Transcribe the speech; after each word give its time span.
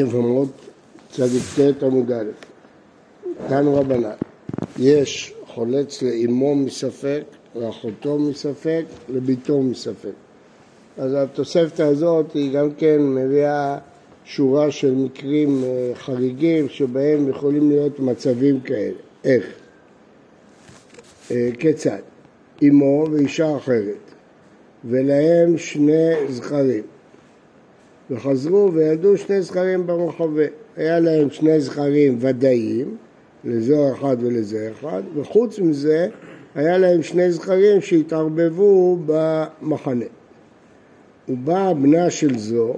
יבמות 0.00 0.48
צדיק 1.10 1.42
ט' 1.56 1.82
עמוד 1.82 2.12
א', 2.12 2.24
תנו 3.48 3.74
רבנן, 3.74 4.10
יש 4.78 5.34
חולץ 5.46 6.02
לאמו 6.02 6.54
מספק, 6.54 7.22
לאחותו 7.54 8.18
מספק, 8.18 8.84
לביתו 9.08 9.62
מספק. 9.62 10.12
אז 10.98 11.14
התוספת 11.14 11.80
הזאת 11.80 12.32
היא 12.34 12.52
גם 12.52 12.70
כן 12.74 12.98
מביאה 13.00 13.78
שורה 14.24 14.70
של 14.70 14.94
מקרים 14.94 15.64
אה, 15.64 15.90
חריגים 15.94 16.68
שבהם 16.68 17.28
יכולים 17.28 17.70
להיות 17.70 18.00
מצבים 18.00 18.60
כאלה. 18.60 18.98
איך? 19.24 19.46
אה, 21.30 21.48
כיצד? 21.58 22.02
אמו 22.62 23.06
ואישה 23.12 23.56
אחרת, 23.56 24.10
ולהם 24.84 25.58
שני 25.58 26.12
זכרים. 26.28 26.82
וחזרו 28.10 28.70
וילדו 28.74 29.16
שני 29.16 29.42
זכרים 29.42 29.86
במחווה. 29.86 30.46
היה 30.76 31.00
להם 31.00 31.30
שני 31.30 31.60
זכרים 31.60 32.18
ודאיים, 32.20 32.96
לזוהר 33.44 33.94
אחד 33.94 34.16
ולזה 34.20 34.70
אחד, 34.72 35.02
וחוץ 35.14 35.58
מזה 35.58 36.08
היה 36.54 36.78
להם 36.78 37.02
שני 37.02 37.32
זכרים 37.32 37.80
שהתערבבו 37.80 38.98
במחנה. 39.06 40.04
ובאה 41.28 41.74
בנה 41.74 42.10
של 42.10 42.38
זו 42.38 42.76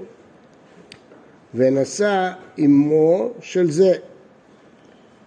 ונשא 1.55 2.33
אמו 2.59 3.31
של 3.41 3.71
זה, 3.71 3.93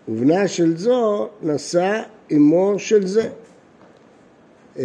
ובנה 0.08 0.48
של 0.48 0.78
זו 0.78 1.30
נשא 1.42 2.02
אמו 2.32 2.74
של 2.78 3.08
זה. 3.08 3.30
אה, 4.80 4.84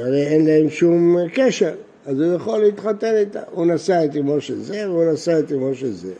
הרי 0.00 0.26
אין 0.26 0.46
להם 0.46 0.70
שום 0.70 1.16
קשר, 1.34 1.74
אז 2.06 2.20
הוא 2.20 2.34
יכול 2.34 2.58
להתחתן 2.58 3.14
איתה. 3.16 3.40
הוא 3.50 3.66
נשא 3.66 4.04
את 4.04 4.16
אמו 4.16 4.40
של 4.40 4.62
זה 4.62 4.90
והוא 4.90 5.12
נשא 5.12 5.38
את 5.38 5.52
אמו 5.52 5.74
של 5.74 5.92
זה. 5.92 6.12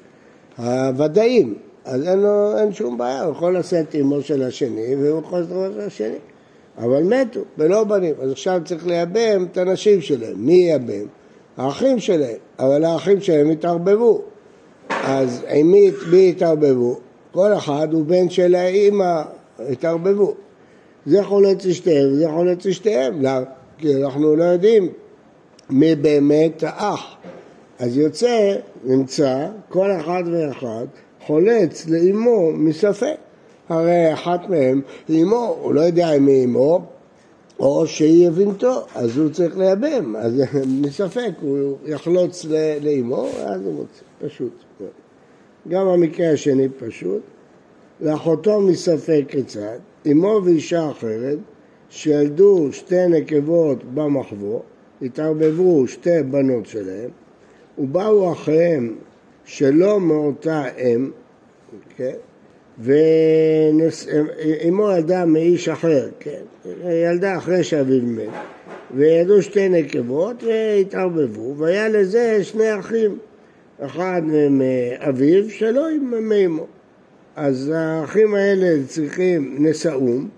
הוודאים, 0.58 1.54
אז 1.84 2.08
אין, 2.08 2.18
לו, 2.18 2.58
אין 2.58 2.72
שום 2.72 2.98
בעיה, 2.98 3.22
הוא 3.22 3.32
יכול 3.32 3.58
לשאת 3.58 3.88
את 3.88 3.94
אמו 3.94 4.22
של 4.22 4.42
השני 4.42 4.96
והוא 4.96 5.20
יכול 5.20 5.40
לשאת 5.40 5.50
את 5.50 5.56
אמו 5.56 5.72
של 5.74 5.80
השני. 5.80 6.18
אבל 6.78 7.02
מתו, 7.02 7.40
ולא 7.58 7.84
בנים. 7.84 8.14
אז 8.20 8.30
עכשיו 8.30 8.60
צריך 8.64 8.86
לייבם 8.86 9.46
את 9.52 9.58
הנשים 9.58 10.00
שלהם. 10.00 10.34
מי 10.36 10.52
ייבם? 10.52 11.06
האחים 11.56 11.98
שלהם. 11.98 12.36
אבל 12.58 12.84
האחים 12.84 13.20
שלהם 13.20 13.50
התערבבו. 13.50 14.22
אז 14.88 15.44
עם 15.48 15.72
מי, 15.72 15.90
מי 16.10 16.30
התערבבו? 16.30 17.00
כל 17.32 17.52
אחד 17.52 17.88
הוא 17.92 18.04
בן 18.04 18.30
של 18.30 18.54
האימא, 18.54 19.22
התערבבו. 19.58 20.34
זה 21.06 21.22
חולץ 21.22 21.64
לשתיהם 21.64 22.12
וזה 22.12 22.28
חולץ 22.30 22.66
לשתיהם. 22.66 23.14
למה? 23.22 23.44
כי 23.78 24.04
אנחנו 24.04 24.36
לא 24.36 24.44
יודעים 24.44 24.88
מי 25.70 25.94
באמת 25.94 26.62
האח. 26.66 27.16
אז 27.78 27.96
יוצא, 27.96 28.56
נמצא, 28.84 29.48
כל 29.68 29.90
אחד 30.00 30.22
ואחד 30.32 30.86
חולץ 31.26 31.86
לאמו 31.88 32.52
מספק. 32.52 33.16
הרי 33.68 34.12
אחת 34.12 34.48
מהם 34.48 34.80
היא 35.08 35.22
אמו, 35.22 35.56
הוא 35.62 35.74
לא 35.74 35.80
יודע 35.80 36.16
אם 36.16 36.26
היא 36.26 36.44
אמו 36.44 36.80
או 37.58 37.86
שהיא 37.86 38.28
אבינתו, 38.28 38.86
אז 38.94 39.18
הוא 39.18 39.30
צריך 39.30 39.58
לייבם, 39.58 40.16
אז 40.16 40.42
מספק, 40.82 41.30
הוא 41.40 41.76
יחלוץ 41.86 42.46
לאמו, 42.80 43.26
אז 43.46 43.66
הוא 43.66 43.74
מוצא, 43.74 44.02
פשוט. 44.20 44.52
גם 45.68 45.88
המקרה 45.88 46.30
השני 46.30 46.68
פשוט. 46.68 47.22
לאחותו 48.00 48.60
מספק 48.60 49.24
כיצד, 49.28 49.78
אמו 50.10 50.40
ואישה 50.44 50.90
אחרת, 50.90 51.38
שילדו 51.90 52.68
שתי 52.72 53.06
נקבות 53.08 53.84
במחבוא, 53.94 54.60
התערבבו 55.02 55.88
שתי 55.88 56.22
בנות 56.30 56.66
שלהם, 56.66 57.10
ובאו 57.78 58.32
אחריהם 58.32 58.94
שלא 59.44 60.00
מאותה 60.00 60.64
אם, 60.78 61.10
כן? 61.96 62.14
ואמו 62.78 64.90
ילדה 64.90 65.24
מאיש 65.24 65.68
אחר, 65.68 66.08
כן? 66.20 66.42
ילדה 66.84 67.36
אחרי 67.36 67.64
שאביו 67.64 68.02
מת, 68.02 68.28
וילדו 68.94 69.42
שתי 69.42 69.68
נקבות 69.68 70.42
והתערבבו, 70.42 71.54
והיה 71.56 71.88
לזה 71.88 72.44
שני 72.44 72.78
אחים, 72.78 73.18
אחד 73.80 74.22
מאביו 74.50 75.50
שלא 75.50 75.86
מאמו. 76.02 76.66
אז 77.36 77.72
האחים 77.74 78.34
האלה 78.34 78.86
צריכים 78.86 79.56
נשאום, 79.58 80.28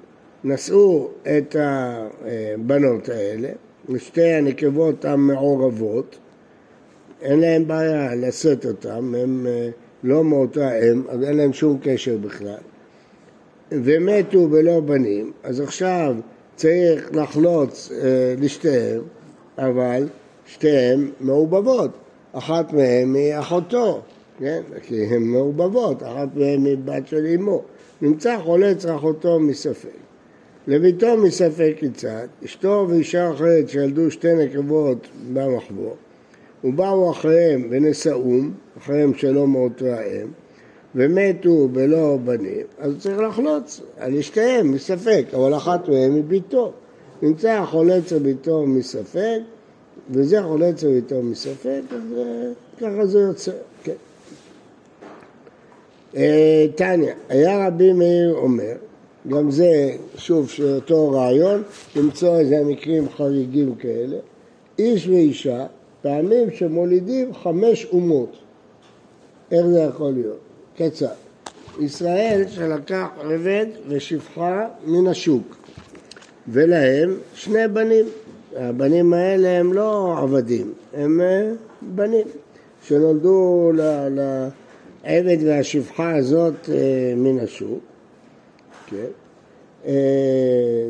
נשאו 0.45 1.09
את 1.23 1.57
הבנות 1.59 3.09
האלה, 3.09 3.49
שתי 3.99 4.33
הנקבות 4.33 5.05
המעורבות, 5.05 6.17
אין 7.22 7.41
להם 7.41 7.69
בעיה 7.69 8.15
לשאת 8.15 8.67
אותם, 8.67 9.15
הם 9.15 9.47
אה, 9.47 9.69
לא 10.05 10.25
מאותה 10.25 10.78
אם, 10.78 11.03
אז 11.09 11.22
אין 11.22 11.37
להם 11.37 11.53
שום 11.53 11.78
קשר 11.83 12.17
בכלל. 12.17 12.55
ומתו 13.72 14.49
בלא 14.49 14.81
בנים, 14.81 15.33
אז 15.43 15.61
עכשיו 15.61 16.17
צריך 16.56 17.11
לחלוץ 17.15 17.93
אה, 17.93 18.34
לשתיהם, 18.39 19.00
אבל 19.59 20.09
שתיהן 20.47 21.11
מעובבות. 21.21 21.91
אחת 22.33 22.72
מהן 22.72 23.15
היא 23.15 23.39
אחותו, 23.39 24.01
כן? 24.39 24.62
כי 24.83 25.05
הן 25.05 25.22
מעובבות, 25.22 26.03
אחת 26.03 26.28
מהן 26.34 26.65
היא 26.66 26.77
בת 26.84 27.09
של 27.09 27.27
אמו. 27.27 27.62
נמצא 28.03 28.39
חולץ 28.45 28.87
אחותו 28.87 29.41
מספק. 29.41 30.03
לביתו 30.67 31.17
מספק 31.17 31.75
כיצד, 31.79 32.27
אשתו 32.45 32.87
ואישה 32.89 33.31
אחרת 33.31 33.69
שילדו 33.69 34.11
שתי 34.11 34.35
נקבות 34.35 35.07
במחבור, 35.33 35.97
ובאו 36.65 37.11
אחריהם 37.11 37.67
ונשאום, 37.71 38.53
אחריהם 38.79 39.15
שלא 39.15 39.47
מאותו 39.47 39.87
האם, 39.87 40.27
ומתו 40.95 41.69
בלא 41.69 42.17
בנים, 42.25 42.67
אז 42.79 42.93
צריך 42.99 43.19
לחלוץ 43.19 43.81
על 43.99 44.19
אשתיהם 44.19 44.73
מספק, 44.73 45.25
אבל 45.35 45.57
אחת 45.57 45.89
מהם 45.89 46.15
היא 46.15 46.25
ביתו. 46.25 46.73
נמצא 47.23 47.65
חולץ 47.65 48.13
לביתו 48.13 48.67
מספק, 48.67 49.39
וזה 50.11 50.43
חולץ 50.43 50.83
לביתו 50.83 51.23
מספק, 51.23 51.81
אז 51.91 52.19
אה, 52.19 52.51
ככה 52.81 53.07
זה 53.07 53.19
יוצא, 53.19 53.53
כן. 53.85 53.93
אה, 56.17 56.67
תניא, 56.75 57.13
היה 57.29 57.67
רבי 57.67 57.93
מאיר 57.93 58.35
אומר, 58.35 58.75
גם 59.29 59.51
זה, 59.51 59.97
שוב, 60.17 60.49
שאותו 60.49 61.11
רעיון, 61.11 61.62
למצוא 61.97 62.39
איזה 62.39 62.65
מקרים 62.65 63.09
חריגים 63.17 63.75
כאלה, 63.75 64.17
איש 64.79 65.09
ואישה, 65.09 65.67
פעמים 66.03 66.51
שמולידים 66.51 67.34
חמש 67.34 67.87
אומות. 67.93 68.37
איך 69.51 69.67
זה 69.67 69.81
יכול 69.81 70.13
להיות? 70.13 70.39
כיצד? 70.77 71.07
ישראל 71.81 72.45
שלקח 72.49 73.07
עבד 73.21 73.67
ושפחה 73.89 74.67
מן 74.87 75.07
השוק, 75.07 75.57
ולהם 76.49 77.17
שני 77.34 77.69
בנים. 77.69 78.05
הבנים 78.57 79.13
האלה 79.13 79.49
הם 79.49 79.73
לא 79.73 80.19
עבדים, 80.19 80.73
הם 80.93 81.21
אה, 81.21 81.53
בנים 81.83 82.27
שנולדו 82.87 83.73
לעבד 83.75 85.37
והשפחה 85.45 86.17
הזאת 86.17 86.71
אה, 86.71 87.15
מן 87.17 87.39
השוק. 87.39 87.94
כן? 88.87 89.06
אה, 89.87 90.86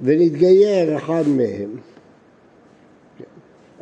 ונתגייר 0.00 0.96
אחד 0.96 1.22
מהם. 1.26 1.76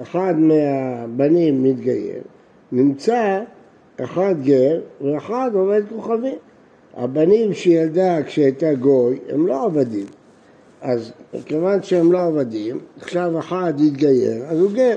אחד 0.02 0.34
מהבנים 0.38 1.62
מתגייר, 1.62 2.22
נמצא 2.72 3.40
אחד 3.96 4.34
גר 4.42 4.80
ואחד 5.00 5.50
עובד 5.54 5.82
כוכבים. 5.88 6.38
הבנים 6.94 7.54
שהיא 7.54 7.80
ילדה 7.80 8.22
כשהייתה 8.22 8.74
גוי 8.74 9.18
הם 9.28 9.46
לא 9.46 9.64
עבדים. 9.64 10.06
אז 10.82 11.12
כיוון 11.46 11.82
שהם 11.82 12.12
לא 12.12 12.22
עבדים, 12.22 12.78
עכשיו 13.00 13.38
אחד 13.38 13.74
יתגייר, 13.78 14.44
אז 14.44 14.60
הוא 14.60 14.72
גר. 14.72 14.96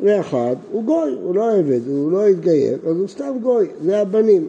ואחד 0.00 0.56
הוא 0.72 0.84
גוי, 0.84 1.12
הוא 1.22 1.34
לא 1.34 1.58
עבד, 1.58 1.88
הוא 1.88 2.12
לא 2.12 2.28
יתגייר, 2.28 2.78
אז 2.86 2.96
הוא 2.96 3.08
סתם 3.08 3.36
גוי, 3.42 3.66
זה 3.82 4.00
הבנים. 4.00 4.48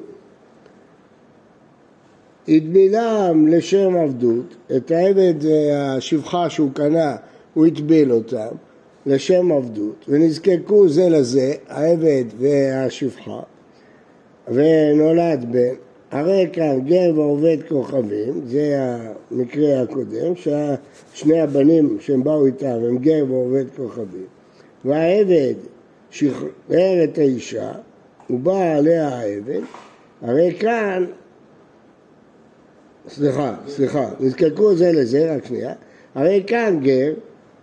הטבילם 2.47 3.47
לשם 3.47 3.95
עבדות, 3.95 4.55
את 4.75 4.91
העבד 4.91 5.33
והשפחה 5.41 6.49
שהוא 6.49 6.69
קנה, 6.73 7.15
הוא 7.53 7.65
הטביל 7.65 8.11
אותם 8.11 8.55
לשם 9.05 9.51
עבדות, 9.51 10.05
ונזקקו 10.07 10.89
זה 10.89 11.09
לזה, 11.09 11.53
העבד 11.67 12.23
והשפחה, 12.37 13.39
ונולד 14.47 15.45
בן. 15.51 15.73
הרי 16.11 16.47
כאן 16.53 16.79
גר 16.85 17.11
ועובד 17.15 17.57
כוכבים, 17.69 18.41
זה 18.45 18.77
המקרה 19.31 19.81
הקודם, 19.81 20.33
ששני 20.35 21.41
הבנים 21.41 21.97
שהם 21.99 22.23
באו 22.23 22.45
איתם 22.45 22.79
הם 22.87 22.97
גר 22.97 23.25
ועובד 23.27 23.65
כוכבים, 23.77 24.25
והעבד 24.85 25.53
שחרר 26.11 27.03
את 27.03 27.17
האישה, 27.17 27.71
הוא 28.27 28.39
בא 28.39 28.75
עליה 28.77 29.07
העבד, 29.07 29.61
הרי 30.21 30.53
כאן 30.59 31.05
סליחה, 33.09 33.53
סליחה, 33.67 34.09
נזקקו 34.19 34.75
זה 34.75 34.91
לזה, 34.91 35.35
רק 35.35 35.45
שנייה. 35.45 35.73
הרי 36.15 36.43
כאן 36.47 36.79
גר 36.83 37.13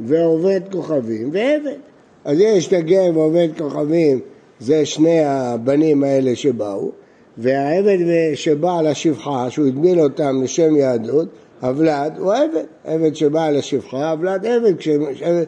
ועובד 0.01 0.61
כוכבים 0.73 1.31
ועבד. 1.33 1.79
אז 2.25 2.41
יש 2.41 2.69
את 2.69 2.73
הגר 2.73 3.11
ועובד 3.15 3.49
כוכבים, 3.59 4.21
זה 4.61 4.87
שני 4.87 5.21
הבנים 5.25 6.05
האלה 6.05 6.37
שבאו, 6.37 6.91
והעבד 7.39 7.99
שבא 8.35 8.81
לשפחה, 8.81 9.51
שהוא 9.51 9.67
הגביל 9.67 10.01
אותם 10.01 10.43
לשם 10.43 10.77
יהדות, 10.77 11.29
הוולד 11.61 12.13
הוא 12.19 12.35
עבד, 12.35 12.65
עבד 12.85 13.15
שבא 13.15 13.51
לשפחה, 13.51 14.11
הוולד 14.11 14.47
עבד, 14.47 14.77
כשעבד. 14.77 15.45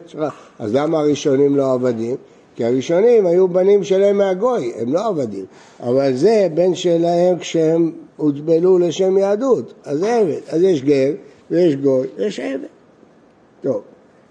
אז 0.59 0.75
למה 0.75 0.99
הראשונים 0.99 1.55
לא 1.55 1.73
עבדים? 1.73 2.15
כי 2.61 2.65
הראשונים 2.65 3.25
היו 3.25 3.47
בנים 3.47 3.83
שלהם 3.83 4.17
מהגוי, 4.17 4.73
הם 4.77 4.93
לא 4.93 5.07
עבדים, 5.07 5.45
אבל 5.79 6.13
זה 6.13 6.47
בן 6.53 6.75
שלהם 6.75 7.39
כשהם 7.39 7.91
הוטבלו 8.17 8.79
לשם 8.79 9.17
יהדות, 9.17 9.73
אז 9.83 10.03
עבד, 10.03 10.39
אז 10.49 10.61
יש 10.61 10.83
גר 10.83 11.11
ויש 11.51 11.75
גוי 11.75 12.07
ויש 12.17 12.39
עבד. 12.39 12.67
טוב, 13.61 13.81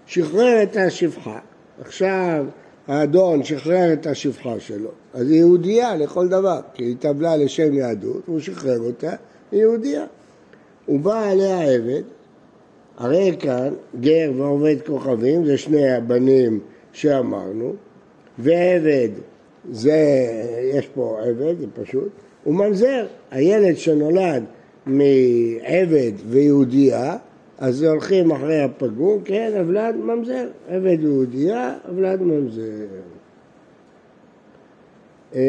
שחרר 0.05 0.63
את 0.63 0.77
השפחה, 0.77 1.39
עכשיו 1.81 2.45
האדון 2.87 3.43
שחרר 3.43 3.93
את 3.93 4.07
השפחה 4.07 4.59
שלו, 4.59 4.89
אז 5.13 5.29
היא 5.29 5.37
יהודייה 5.37 5.95
לכל 5.95 6.27
דבר, 6.27 6.59
כי 6.73 6.83
היא 6.83 6.95
טבלה 6.99 7.37
לשם 7.37 7.73
יהדות, 7.73 8.21
הוא 8.25 8.39
שחרר 8.39 8.79
אותה, 8.79 9.13
היא 9.51 9.59
יהודייה. 9.59 10.05
הוא 10.85 10.99
בא 10.99 11.29
עליה 11.29 11.61
עבד, 11.61 12.03
הרי 12.97 13.35
כאן 13.39 13.73
גר 13.99 14.31
ועובד 14.37 14.75
כוכבים, 14.85 15.45
זה 15.45 15.57
שני 15.57 15.91
הבנים 15.91 16.59
שאמרנו, 16.93 17.73
ועבד, 18.39 19.09
זה, 19.71 19.97
יש 20.73 20.87
פה 20.87 21.19
עבד, 21.23 21.59
זה 21.59 21.65
פשוט, 21.83 22.09
הוא 22.43 22.55
ממזר, 22.55 23.05
הילד 23.31 23.77
שנולד 23.77 24.43
מעבד 24.85 26.11
ויהודייה, 26.29 27.17
אז 27.57 27.83
הולכים 27.83 28.31
אחרי 28.31 28.61
הפגום, 28.61 29.21
כן, 29.25 29.51
הוולד 29.57 29.95
ממזר, 29.95 30.47
עבד 30.67 30.97
יהודייה, 31.01 31.77
הוולד 31.87 32.21
ממזר. 32.21 32.61
אה, 35.35 35.41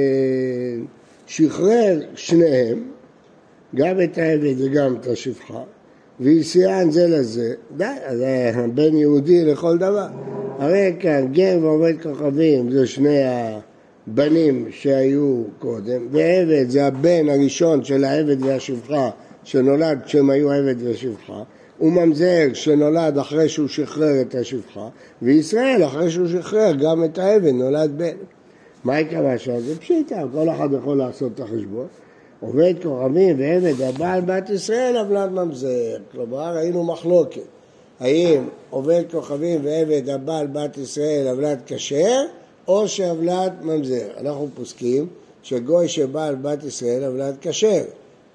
שחרר 1.26 2.00
שניהם, 2.14 2.82
גם 3.75 4.00
את 4.00 4.19
העבד 4.19 4.55
וגם 4.58 4.96
את 4.96 5.06
השפחה, 5.06 5.62
והסיען 6.20 6.90
זה 6.90 7.06
לזה, 7.08 7.55
די, 7.76 7.84
זה 8.11 8.52
בן 8.75 8.96
יהודי 8.96 9.44
לכל 9.44 9.79
דבר. 9.79 10.08
הרי 10.58 10.96
כאן 11.00 11.32
גר 11.32 11.58
ועובד 11.62 12.02
כוכבים 12.02 12.70
זה 12.70 12.87
שני 12.87 13.22
הבנים 14.06 14.66
שהיו 14.70 15.43
קודם, 15.58 16.06
ועבד 16.10 16.64
זה 16.69 16.87
הבן 16.87 17.28
הראשון 17.28 17.84
של 17.84 18.04
העבד 18.04 18.43
והשפחה 18.43 19.10
שנולד 19.44 19.99
כשהם 20.04 20.31
היו 20.31 20.52
עבד 20.52 20.75
ושפחה, 20.84 21.43
וממזר 21.81 22.49
שנולד 22.52 23.19
אחרי 23.19 23.49
שהוא 23.49 23.69
שחרר 23.69 24.20
את 24.20 24.34
השפחה, 24.34 24.88
וישראל 25.22 25.84
אחרי 25.84 26.10
שהוא 26.10 26.28
שחרר 26.28 26.72
גם 26.72 27.05
את 27.05 27.19
העבד 27.19 27.52
נולד 27.52 27.98
בן. 27.98 28.16
מה 28.84 29.00
יקרה 29.00 29.38
שם? 29.38 29.58
זה 29.58 29.78
פשיטה, 29.78 30.22
כל 30.32 30.48
אחד 30.48 30.69
יכול 30.78 30.98
לעשות 30.98 31.32
את 31.34 31.40
החשבון. 31.40 31.87
עובד 32.40 32.75
כוכבים 32.82 33.40
ועבד 33.40 33.81
הבעל 33.81 34.20
בת 34.20 34.50
ישראל 34.50 34.96
עוולת 34.96 35.31
ממזר. 35.31 35.96
כלומר, 36.12 36.56
ראינו 36.56 36.84
מחלוקת. 36.84 37.62
האם 38.02 38.44
עובד 38.70 39.02
כוכבים 39.10 39.60
ועבד 39.64 40.08
הבעל 40.08 40.46
בת 40.46 40.78
ישראל 40.78 41.28
עוולת 41.28 41.58
כשר, 41.66 42.22
או 42.69 42.88
שעוולת 42.88 43.52
ממזר. 43.62 44.08
אנחנו 44.20 44.49
פוסקים 44.54 45.06
שגוי 45.43 45.88
שבעל 45.88 46.34
בת 46.34 46.64
ישראל 46.64 47.04
עוולת 47.04 47.34
כשר. 47.40 47.82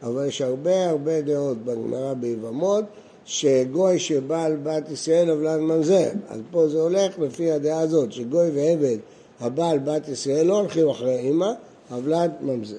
אבל 0.04 0.26
יש 0.26 0.42
הרבה 0.42 0.90
הרבה 0.90 1.22
דעות 1.22 1.58
בגמרא 1.58 2.14
ביבמות 2.14 2.86
שגוי 3.26 4.00
שבעל 4.00 4.56
בת 4.64 4.90
ישראל 4.92 5.30
עוולת 5.30 5.60
ממזר. 5.60 6.10
אז 6.30 6.40
פה 6.52 6.68
זה 6.68 6.82
הולך 6.82 7.20
לפי 7.20 7.52
הדעה 7.52 7.80
הזאת, 7.80 8.12
שגוי 8.12 8.50
ועבד 8.54 8.98
הבעל 9.40 9.80
בת 9.80 10.08
ישראל 10.08 10.46
לא 10.46 10.60
הולכים 10.60 10.90
אחרי 10.90 11.20
אימא, 11.20 11.52
עוולת 11.92 12.32
ממזר. 12.42 12.78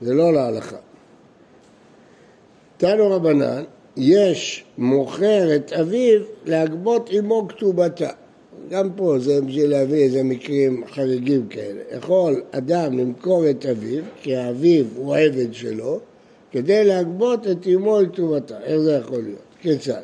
זה 0.00 0.14
לא 0.14 0.32
להלכה. 0.32 0.76
תנו 2.76 3.10
רבנן, 3.10 3.64
יש 3.96 4.64
מוכר 4.78 5.56
את 5.56 5.72
אביו 5.72 6.20
להגבות 6.46 7.10
עמו 7.12 7.48
כתובתה. 7.48 8.10
גם 8.70 8.90
פה 8.96 9.18
זה 9.18 9.40
בשביל 9.40 9.70
להביא 9.70 10.02
איזה 10.02 10.22
מקרים 10.22 10.84
חריגים 10.86 11.46
כאלה. 11.48 11.80
יכול 11.96 12.42
אדם 12.50 12.98
למכור 12.98 13.50
את 13.50 13.66
אביו, 13.66 14.02
כי 14.22 14.36
האביו 14.36 14.84
הוא 14.96 15.16
עבד 15.16 15.54
שלו, 15.54 16.00
כדי 16.50 16.84
להגבות 16.84 17.46
את 17.46 17.66
אמו 17.74 18.00
לכתובתה. 18.00 18.60
איך 18.62 18.78
זה 18.78 18.92
יכול 18.92 19.22
להיות? 19.22 19.42
כיצד? 19.60 20.02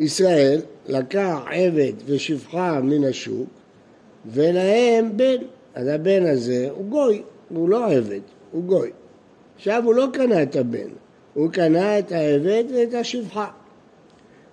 ישראל 0.00 0.60
לקח 0.86 1.38
עבד 1.50 1.92
ושפחה 2.06 2.80
מן 2.80 3.04
השוק, 3.04 3.48
ולהם 4.26 5.16
בן. 5.16 5.36
אז 5.74 5.88
הבן 5.88 6.26
הזה 6.26 6.68
הוא 6.76 6.84
גוי, 6.84 7.22
הוא 7.48 7.68
לא 7.68 7.86
עבד, 7.86 8.20
הוא 8.52 8.62
גוי. 8.62 8.90
עכשיו 9.56 9.82
הוא 9.84 9.94
לא 9.94 10.06
קנה 10.12 10.42
את 10.42 10.56
הבן, 10.56 10.88
הוא 11.34 11.50
קנה 11.50 11.98
את 11.98 12.12
העבד 12.12 12.64
ואת 12.74 12.94
השפחה. 12.94 13.46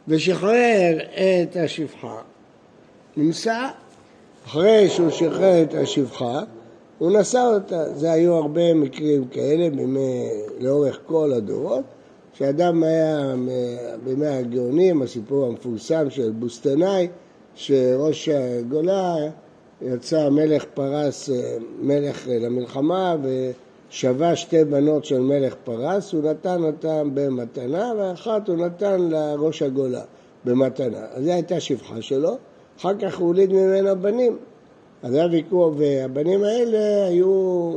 ושחרר 0.07 0.97
את 1.00 1.56
השפחה, 1.56 2.21
נמצא, 3.18 3.68
אחרי 4.45 4.89
שהוא 4.89 5.09
שחרר 5.09 5.63
את 5.63 5.74
השפחה, 5.74 6.44
הוא 6.97 7.19
נשא 7.19 7.51
אותה. 7.53 7.94
זה 7.94 8.12
היו 8.12 8.33
הרבה 8.33 8.74
מקרים 8.74 9.27
כאלה 9.27 9.69
בימי, 9.69 10.29
לאורך 10.59 11.00
כל 11.06 11.33
הדורות, 11.33 11.83
שאדם 12.33 12.83
היה 12.83 13.33
בימי 14.03 14.27
הגאונים, 14.27 15.01
הסיפור 15.01 15.45
המפורסם 15.45 16.09
של 16.09 16.31
בוסטנאי, 16.31 17.07
שראש 17.56 18.29
הגולה 18.29 19.15
יצא 19.81 20.29
מלך 20.29 20.65
פרס, 20.74 21.29
מלך 21.81 22.27
למלחמה, 22.27 23.15
ו... 23.24 23.51
שווה 23.89 24.36
שתי 24.36 24.63
בנות 24.63 25.06
של 25.06 25.19
מלך 25.19 25.56
פרס, 25.63 26.13
הוא 26.13 26.24
נתן 26.24 26.63
אותן 26.63 27.10
במתנה, 27.13 27.91
ואחת 27.98 28.48
הוא 28.48 28.58
נתן 28.58 29.01
לראש 29.01 29.62
הגולה 29.62 30.01
במתנה. 30.46 31.06
אז 31.12 31.24
זו 31.24 31.32
הייתה 31.32 31.60
שפחה 31.60 32.01
שלו, 32.01 32.38
אחר 32.79 32.98
כך 33.01 33.17
הוא 33.17 33.27
הוליד 33.27 33.53
ממנה 33.53 33.96
בנים. 33.96 34.38
אז 35.03 35.13
היה 35.13 35.27
ויכוח, 35.32 35.74
והבנים 35.77 36.44
האלה 36.44 37.06
היו 37.08 37.72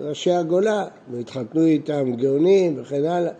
ראשי 0.00 0.30
הגולה, 0.30 0.84
והתחתנו 1.10 1.64
איתם 1.64 2.12
גאונים 2.16 2.76
וכן 2.80 3.04
הלאה. 3.04 3.32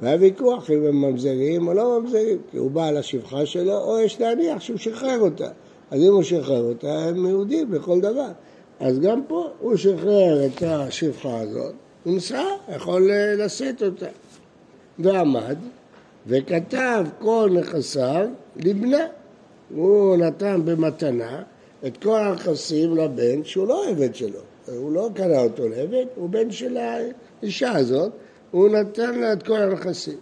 והיה 0.00 0.16
ויכוח 0.20 0.70
אם 0.70 0.86
הם 0.86 1.00
ממזרים 1.00 1.68
או 1.68 1.74
לא 1.74 2.00
ממזרים, 2.00 2.38
כי 2.50 2.58
הוא 2.58 2.70
בא 2.70 2.90
לשפחה 2.90 3.46
שלו, 3.46 3.78
או 3.78 4.00
יש 4.00 4.20
להניח 4.20 4.60
שהוא 4.60 4.78
שחרר 4.78 5.20
אותה. 5.20 5.48
אז 5.90 6.00
אם 6.00 6.12
הוא 6.12 6.22
שחרר 6.22 6.62
אותה, 6.62 6.92
הם 6.92 7.26
יהודים 7.26 7.72
לכל 7.72 8.00
דבר. 8.00 8.28
אז 8.84 9.00
גם 9.00 9.20
פה 9.28 9.50
הוא 9.60 9.76
שחרר 9.76 10.46
את 10.46 10.62
השפחה 10.62 11.40
הזאת, 11.40 11.74
הוא 12.04 12.16
נסע, 12.16 12.44
יכול 12.76 13.10
לשאת 13.38 13.82
אותה. 13.82 14.06
ועמד 14.98 15.56
וכתב 16.26 17.06
כל 17.18 17.50
נכסיו 17.52 18.28
לבנה. 18.56 19.06
הוא 19.74 20.16
נתן 20.16 20.60
במתנה 20.64 21.42
את 21.86 22.02
כל 22.02 22.20
הנכסים 22.20 22.96
לבן 22.96 23.44
שהוא 23.44 23.68
לא 23.68 23.88
עבד 23.88 24.14
שלו. 24.14 24.40
הוא 24.66 24.92
לא 24.92 25.08
קנה 25.14 25.40
אותו 25.40 25.68
לעבד, 25.68 26.06
הוא 26.14 26.28
בן 26.28 26.50
של 26.50 26.76
האישה 26.76 27.72
הזאת, 27.72 28.12
הוא 28.50 28.68
נתן 28.68 29.20
לה 29.20 29.32
את 29.32 29.42
כל 29.42 29.56
הנכסים. 29.56 30.18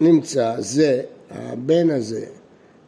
נמצא 0.00 0.54
זה, 0.58 1.02
הבן 1.30 1.90
הזה, 1.90 2.26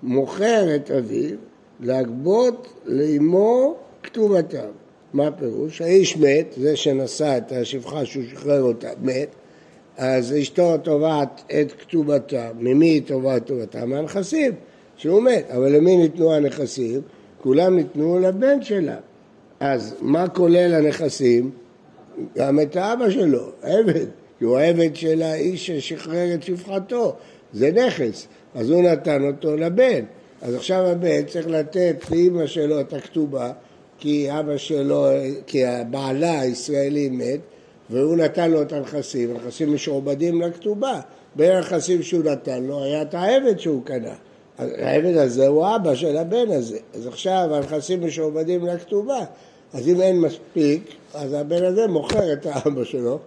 מוכר 0.03 0.77
את 0.77 0.91
אביו 0.91 1.37
להגבות 1.81 2.69
לאמו 2.85 3.77
כתובתם. 4.05 4.69
מה 5.13 5.27
הפירוש? 5.27 5.81
האיש 5.81 6.17
מת, 6.17 6.55
זה 6.57 6.77
שנשא 6.77 7.39
את 7.39 7.53
השפחה 7.53 8.05
שהוא 8.05 8.25
שחרר 8.31 8.63
אותה, 8.63 8.89
מת, 9.03 9.29
אז 9.97 10.35
אשתו 10.41 10.79
תובעת 10.79 11.43
את 11.61 11.73
כתובתה. 11.73 12.51
ממי 12.59 12.87
היא 12.87 13.03
תובעת 13.03 13.45
כתובתה? 13.45 13.87
מהנכסים, 13.87 14.53
שהוא 14.97 15.23
מת. 15.23 15.51
אבל 15.51 15.77
למי 15.77 15.97
ניתנו 15.97 16.35
הנכסים? 16.35 17.01
כולם 17.43 17.77
ניתנו 17.77 18.19
לבן 18.19 18.63
שלה. 18.63 18.97
אז 19.61 19.95
מה 20.01 20.29
כולל 20.29 20.75
הנכסים? 20.75 21.51
גם 22.37 22.61
את 22.61 22.77
האבא 22.77 23.11
שלו, 23.11 23.51
עבד, 23.63 24.07
כי 24.39 24.45
הוא 24.45 24.59
עבד 24.59 24.97
של 24.97 25.23
האיש 25.23 25.67
ששחרר 25.67 26.35
את 26.35 26.43
שפחתו, 26.43 27.17
זה 27.53 27.71
נכס, 27.73 28.27
אז 28.55 28.71
הוא 28.71 28.83
נתן 28.83 29.27
אותו 29.27 29.57
לבן. 29.57 30.05
אז 30.43 30.55
עכשיו 30.55 30.87
הבן 30.87 31.25
צריך 31.25 31.47
לתת 31.47 31.97
לאימא 32.11 32.47
שלו 32.47 32.81
את 32.81 32.93
הכתובה 32.93 33.53
כי 34.05 34.29
אבא 34.31 34.57
שלו, 34.57 35.07
כי 35.47 35.65
הבעלה 35.65 36.41
הישראלי 36.41 37.09
מת 37.09 37.41
והוא 37.91 38.17
נתן 38.17 38.51
לו 38.51 38.63
את 38.63 38.73
הנכסים, 38.73 39.31
הנכסים 39.31 39.75
משועבדים 39.75 40.43
לכתובה. 40.43 41.01
בין 41.37 41.57
הנכסים 41.57 42.03
שהוא 42.03 42.25
נתן 42.25 42.65
לו 42.65 42.85
היה 42.85 43.03
את 43.03 43.15
העבד 43.15 43.59
שהוא 43.59 43.85
קנה. 43.85 44.15
העבד 44.59 45.17
הזה 45.17 45.47
הוא 45.47 45.67
אבא 45.77 45.95
של 45.95 46.17
הבן 46.17 46.51
הזה. 46.51 46.79
אז 46.95 47.07
עכשיו 47.07 47.49
הנכסים 47.55 48.07
משועבדים 48.07 48.67
לכתובה. 48.67 49.25
אז 49.73 49.89
אם 49.89 50.01
אין 50.01 50.21
מספיק, 50.21 50.95
אז 51.15 51.33
הבן 51.33 51.65
הזה 51.65 51.87
מוכר 51.87 52.33
את 52.33 52.47
האבא 52.47 52.85
שלו, 52.85 53.19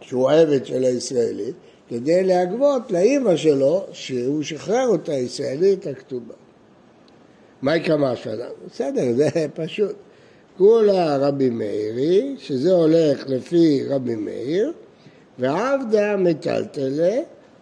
שהוא 0.00 0.30
עבד 0.30 0.66
של 0.66 0.84
הישראלי, 0.84 1.52
כדי 1.88 2.24
להגבות 2.24 2.90
לאימא 2.90 3.36
שלו, 3.36 3.84
שהוא 3.92 4.42
שחרר 4.42 4.86
אותה 4.88 5.12
ישראלית 5.12 5.86
הכתובה. 5.86 6.34
מה 7.64 7.76
יקרא 7.76 8.14
שנה? 8.14 8.44
בסדר, 8.70 9.12
זה 9.12 9.28
פשוט. 9.54 9.96
כולה 10.58 11.16
רבי 11.16 11.50
מאירי, 11.50 12.34
שזה 12.38 12.72
הולך 12.72 13.24
לפי 13.28 13.84
רבי 13.88 14.14
מאיר, 14.14 14.72
ועבדה 15.38 16.16
מטלטלה, 16.16 17.18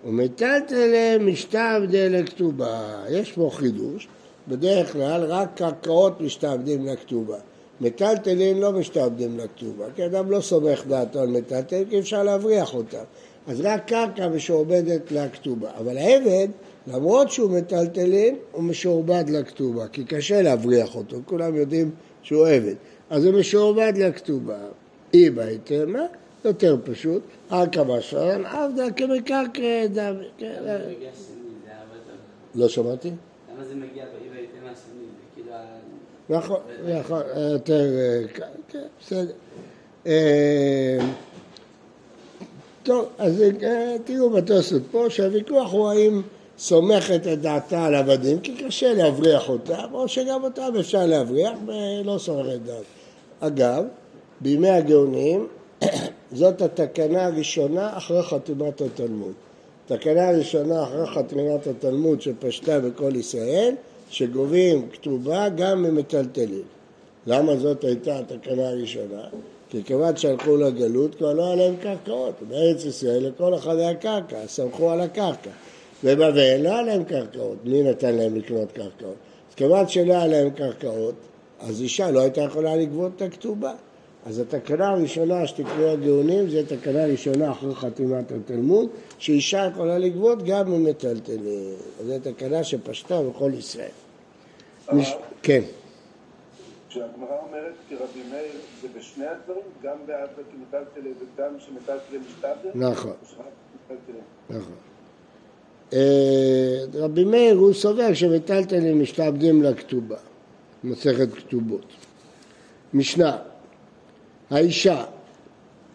ומטלטלה 0.06 1.18
משתעבדה 1.20 2.08
לכתובה. 2.08 3.04
יש 3.10 3.32
פה 3.32 3.50
חידוש, 3.52 4.08
בדרך 4.48 4.92
כלל 4.92 5.24
רק 5.24 5.48
קרקעות 5.54 6.20
משתעבדים 6.20 6.86
לכתובה. 6.86 7.38
מטלטלים 7.80 8.60
לא 8.60 8.72
משתעבדים 8.72 9.38
לכתובה, 9.38 9.84
כי 9.96 10.06
אדם 10.06 10.30
לא 10.30 10.40
סומך 10.40 10.86
דעתו 10.86 11.20
על 11.20 11.28
מטלטל, 11.28 11.82
כי 11.90 11.98
אפשר 11.98 12.22
להבריח 12.22 12.74
אותם. 12.74 13.04
אז 13.46 13.60
רק 13.60 13.88
קרקע 13.88 14.28
משועבדת 14.28 15.12
לכתובה. 15.12 15.70
אבל 15.78 15.98
העבד, 15.98 16.48
למרות 16.86 17.30
שהוא 17.30 17.50
מטלטלין, 17.50 18.36
הוא 18.52 18.62
משועבד 18.62 19.24
לכתובה, 19.28 19.88
כי 19.88 20.04
קשה 20.04 20.42
להבריח 20.42 20.94
אותו, 20.94 21.16
כולם 21.26 21.54
יודעים 21.54 21.90
שהוא 22.22 22.46
עבד. 22.46 22.74
אז 23.10 23.24
הוא 23.24 23.34
משועבד 23.34 23.92
לכתובה. 23.96 24.58
אי 25.14 25.30
בהתאמה, 25.30 26.02
יותר 26.44 26.76
פשוט, 26.84 27.22
כמה 27.72 28.00
שרן, 28.00 28.46
עבדה 28.46 28.90
כמקרקע 28.90 29.86
דוד. 29.92 30.48
לא 32.54 32.68
שמעתי? 32.68 33.08
למה 33.08 33.64
זה 33.64 33.74
מגיע 33.74 34.04
באי 34.04 34.28
בהתאמה 34.28 34.70
השני? 34.70 35.04
כאילו... 35.34 35.52
נכון, 36.28 36.60
נכון, 36.98 37.22
יותר, 37.52 37.90
כן, 38.68 38.78
בסדר. 39.00 39.32
אה, 40.06 40.98
טוב, 42.82 43.08
אז 43.18 43.42
אה, 43.62 43.96
תראו 44.04 44.30
בתוספות 44.30 44.82
פה 44.90 45.06
שהוויכוח 45.08 45.72
הוא 45.72 45.88
האם 45.88 46.22
סומכת 46.58 47.26
את 47.32 47.40
דעתה 47.40 47.84
על 47.84 47.94
עבדים, 47.94 48.40
כי 48.40 48.54
קשה 48.54 48.94
להבריח 48.94 49.48
אותם, 49.48 49.84
או 49.92 50.08
שגם 50.08 50.44
אותם 50.44 50.72
אפשר 50.80 51.06
להבריח 51.06 51.52
ולא 51.66 52.18
סומכת 52.18 52.60
דעת. 52.66 52.84
אגב, 53.40 53.84
בימי 54.40 54.70
הגאונים 54.70 55.46
זאת 56.32 56.62
התקנה 56.62 57.26
הראשונה 57.26 57.96
אחרי 57.96 58.22
חתימת 58.22 58.80
התלמוד. 58.80 59.32
תקנה 59.86 60.28
הראשונה 60.28 60.82
אחרי 60.82 61.06
חתימת 61.06 61.66
התלמוד 61.66 62.22
שפשטה 62.22 62.80
בכל 62.80 63.16
ישראל, 63.16 63.74
שגובים 64.10 64.88
כתובה 64.92 65.48
גם 65.48 65.82
ממטלטלים. 65.82 66.62
למה 67.26 67.56
זאת 67.56 67.84
הייתה 67.84 68.18
התקנה 68.18 68.68
הראשונה? 68.68 69.22
כי 69.70 69.84
כיוון 69.84 70.16
שהלכו 70.16 70.56
לגלות 70.56 71.14
כבר 71.14 71.32
לא 71.32 71.46
היה 71.46 71.54
להם 71.54 71.76
קרקעות. 71.76 72.34
בארץ 72.48 72.84
ישראל 72.84 73.26
לכל 73.28 73.54
אחד 73.54 73.76
היה 73.78 73.94
קרקע, 73.94 74.36
סמכו 74.46 74.90
על 74.90 75.00
הקרקע. 75.00 75.50
בבבל 76.04 76.56
לא 76.62 76.68
היה 76.68 76.82
להם 76.82 77.04
קרקעות, 77.04 77.56
מי 77.64 77.82
נתן 77.82 78.14
להם 78.14 78.36
לקנות 78.36 78.72
קרקעות? 78.72 79.16
אז 79.48 79.54
כיוון 79.54 79.88
שלא 79.88 80.12
היה 80.12 80.26
להם 80.26 80.50
קרקעות, 80.50 81.14
אז 81.60 81.80
אישה 81.80 82.10
לא 82.10 82.20
הייתה 82.20 82.40
יכולה 82.40 82.76
לגבות 82.76 83.12
את 83.16 83.22
הכתובה. 83.22 83.74
אז 84.26 84.38
התקנה 84.38 84.88
הראשונה 84.88 85.46
שתקראו 85.46 85.88
הגאונים 85.88 86.48
זה 86.48 86.66
תקנה 86.66 87.04
ראשונה 87.04 87.50
אחרי 87.50 87.74
חתימת 87.74 88.32
התלמוד, 88.32 88.88
שאישה 89.18 89.68
יכולה 89.72 89.98
לגבות 89.98 90.42
גם 90.42 90.70
ממטלטלים. 90.70 91.74
זו 92.06 92.18
תקנה 92.22 92.64
שפשטה 92.64 93.22
בכל 93.22 93.50
ישראל. 93.58 93.88
מש... 94.92 95.14
כן. 95.42 95.60
כשהגמרא 96.88 97.36
אומרת 97.46 97.74
כרבי 97.88 98.30
מאיר 98.30 98.52
זה 98.82 98.88
בשני 98.98 99.26
הדברים, 99.26 99.62
גם 99.82 99.96
באבא 100.06 100.42
כמטלטלי 100.52 101.10
וגם 101.20 101.54
שמטלטלי 101.58 102.18
משתבדה? 102.18 102.70
נכון. 102.74 103.12
נכון. 104.50 104.91
אה, 105.92 105.98
רבי 106.94 107.24
מאיר 107.24 107.56
הוא 107.56 107.72
סובר 107.72 108.14
שמטלטלים 108.14 109.02
משתעבדים 109.02 109.62
לכתובה, 109.62 110.16
מסכת 110.84 111.34
כתובות. 111.34 111.86
משנה, 112.94 113.36
האישה 114.50 115.04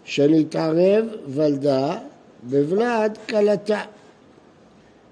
שנתערב 0.03 1.05
ולדה 1.27 1.97
בבלד 2.43 3.17
כלתה. 3.29 3.81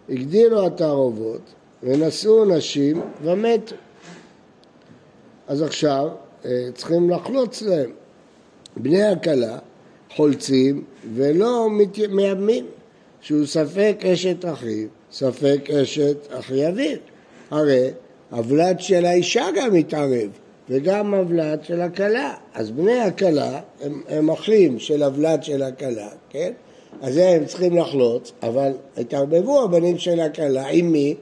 הגדילו 0.10 0.66
התערובות 0.66 1.42
ונשאו 1.84 2.46
נשים 2.46 3.02
ומתו. 3.24 3.76
אז 5.48 5.62
עכשיו 5.62 6.10
אה, 6.46 6.68
צריכים 6.76 7.10
לחלוץ 7.10 7.62
להם. 7.62 7.90
בני 8.78 9.04
הכלה 9.04 9.58
חולצים 10.16 10.84
ולא 11.16 11.68
מייבמים, 12.10 12.66
שהוא 13.26 13.46
ספק 13.46 13.98
אשת 14.14 14.46
אחיו, 14.46 14.88
ספק 15.12 15.70
אשת 15.70 16.18
אחי 16.32 16.68
אביו. 16.68 16.98
הרי 17.52 17.90
הוולד 18.32 18.80
של 18.80 19.06
האישה 19.06 19.46
גם 19.56 19.74
מתערב, 19.74 20.30
וגם 20.70 21.14
הוולד 21.14 21.64
של 21.64 21.82
הכלה. 21.82 22.34
אז 22.54 22.72
בני 22.72 23.00
הכלה 23.00 23.60
הם, 23.82 24.02
הם 24.10 24.30
אחים 24.30 24.80
של 24.80 25.04
הוולד 25.04 25.44
של 25.44 25.64
הכלה, 25.64 26.10
כן? 26.30 26.52
אז 27.02 27.18
הם 27.18 27.46
צריכים 27.46 27.78
לחלוץ, 27.78 28.32
אבל 28.44 28.72
התערבבו 28.98 29.64
הבנים 29.64 29.98
של 29.98 30.20
הכלה 30.20 30.68
עם 30.68 30.92
מי? 30.92 31.16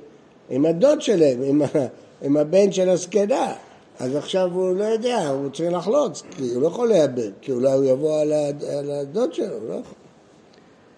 עם 0.50 0.65
הדוד 0.65 1.01
שלהם, 1.01 1.41
עם, 1.43 1.62
עם 2.22 2.38
הבן 2.38 2.72
של 2.72 2.89
הזקנה. 2.89 3.53
אז 4.00 4.15
עכשיו 4.15 4.50
הוא 4.53 4.75
לא 4.75 4.83
יודע, 4.83 5.27
הוא 5.29 5.50
צריך 5.50 5.72
לחלוץ, 5.74 6.24
כי 6.31 6.43
הוא 6.53 6.62
לא 6.62 6.67
יכול 6.67 6.89
לאבד, 6.89 7.31
כי 7.41 7.51
אולי 7.51 7.72
הוא 7.72 7.86
יבוא 7.86 8.19
על 8.77 8.91
הדוד 8.91 9.33
שלו, 9.33 9.55
הוא 9.55 9.69
לא 9.69 9.74
יכול. 9.74 10.02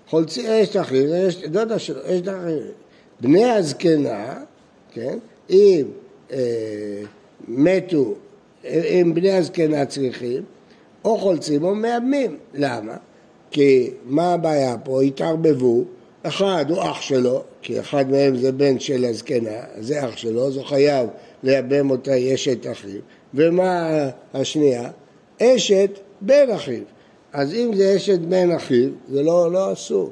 חולצי 0.09 0.41
יש 0.41 0.75
אחים, 0.75 1.07
יש 1.27 1.43
דודה 1.43 1.79
שלו, 1.79 1.99
יש 2.09 2.21
אחים. 2.21 2.71
בני 3.19 3.45
הזקנה, 3.45 4.33
כן, 4.91 5.17
אם 5.49 5.83
אה, 6.31 6.37
מתו, 7.47 8.13
אם 8.63 9.11
בני 9.15 9.31
הזקנה 9.31 9.85
צריכים, 9.85 10.43
או 11.05 11.17
חולצים 11.17 11.63
או 11.63 11.75
מאבמים. 11.75 12.37
למה? 12.53 12.97
כי 13.51 13.91
מה 14.05 14.33
הבעיה 14.33 14.77
פה? 14.77 15.01
התערבבו, 15.01 15.83
אחד 16.23 16.65
הוא 16.69 16.81
אח 16.81 17.01
שלו, 17.01 17.43
כי 17.61 17.79
אחד 17.79 18.11
מהם 18.11 18.37
זה 18.37 18.51
בן 18.51 18.79
של 18.79 19.05
הזקנה, 19.05 19.59
זה 19.79 20.05
אח 20.05 20.17
שלו, 20.17 20.47
אז 20.47 20.55
הוא 20.55 20.65
חייב 20.65 21.09
לייבם 21.43 21.89
אותה 21.89 22.11
אשת 22.33 22.71
אחיו. 22.71 23.01
ומה 23.33 23.89
השנייה? 24.33 24.89
אשת 25.41 25.99
בן 26.21 26.49
אחיו. 26.55 26.83
אז 27.35 27.53
אם 27.53 27.71
זה 27.75 27.95
אשת 27.95 28.19
בן 28.19 28.51
אחיו, 28.51 28.89
זה 29.11 29.23
לא, 29.23 29.51
לא 29.51 29.73
אסור. 29.73 30.11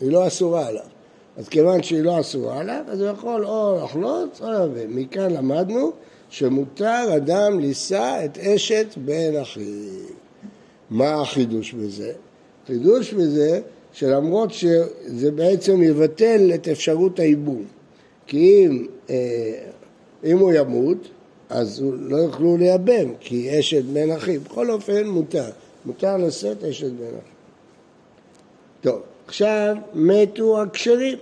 היא 0.00 0.10
לא 0.10 0.26
אסורה 0.26 0.66
עליו. 0.66 0.84
אז 1.36 1.48
כיוון 1.48 1.82
שהיא 1.82 2.02
לא 2.02 2.20
אסורה 2.20 2.60
עליו, 2.60 2.84
אז 2.88 3.00
הוא 3.00 3.08
יכול 3.08 3.46
או 3.46 3.80
לחלוץ 3.84 4.40
או 4.40 4.50
להביא. 4.50 4.86
מכאן 4.88 5.32
למדנו 5.32 5.92
שמותר 6.30 7.16
אדם 7.16 7.60
לישא 7.60 8.22
את 8.24 8.38
אשת 8.38 8.86
בן 8.96 9.36
אחיו. 9.42 9.64
מה 10.90 11.20
החידוש 11.20 11.72
בזה? 11.72 12.12
חידוש 12.66 13.12
בזה 13.12 13.60
שלמרות 13.92 14.52
שזה 14.52 15.30
בעצם 15.30 15.82
יבטל 15.82 16.50
את 16.54 16.68
אפשרות 16.68 17.18
הייבום. 17.18 17.64
כי 18.26 18.66
אם, 18.66 18.86
אה, 19.10 19.58
אם 20.24 20.38
הוא 20.38 20.52
ימות, 20.52 21.08
אז 21.54 21.84
לא 21.98 22.16
יוכלו 22.16 22.56
לייבם, 22.56 23.14
כי 23.20 23.58
אשת 23.58 23.84
בן 23.84 24.10
אחיו. 24.10 24.40
בכל 24.40 24.70
אופן 24.70 25.06
מותר, 25.06 25.50
מותר 25.84 26.16
לשאת 26.16 26.64
אשת 26.64 26.90
בן 26.90 27.06
אחיו. 27.06 27.34
טוב, 28.80 29.00
עכשיו 29.26 29.76
מתו 29.94 30.62
הכשרים. 30.62 31.18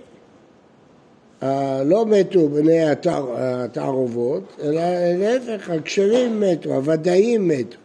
לא 1.85 2.05
מתו 2.05 2.49
בני 2.49 2.81
התערובות, 2.83 4.43
אלא 4.61 4.81
להפך, 5.17 5.69
הכשרים 5.69 6.39
מתו, 6.39 6.73
הוודאים 6.73 7.47
מתו. 7.47 7.77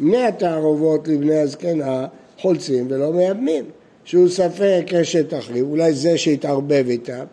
בני 0.00 0.22
התערובות 0.26 1.08
לבני 1.08 1.38
הזקנה 1.38 2.06
חולצים 2.38 2.86
ולא 2.90 3.12
מייבמים, 3.12 3.64
שהוא 4.04 4.28
ספק 4.28 4.84
אשת 5.00 5.34
אחיו, 5.34 5.66
אולי 5.66 5.92
זה 5.92 6.18
שהתערבב 6.18 6.84
איתם, 6.88 7.24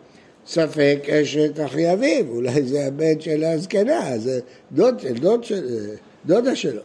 ספק 0.46 0.98
אשת 1.10 1.60
אחי 1.64 1.92
אביו, 1.92 2.28
אולי 2.28 2.62
זה 2.62 2.86
הבן 2.86 3.20
של 3.20 3.44
הזקנה, 3.44 4.18
זה 4.18 4.40
דוד, 4.72 4.94
דוד 5.20 5.44
של, 5.44 5.90
דודה 6.26 6.56
שלו. 6.56 6.82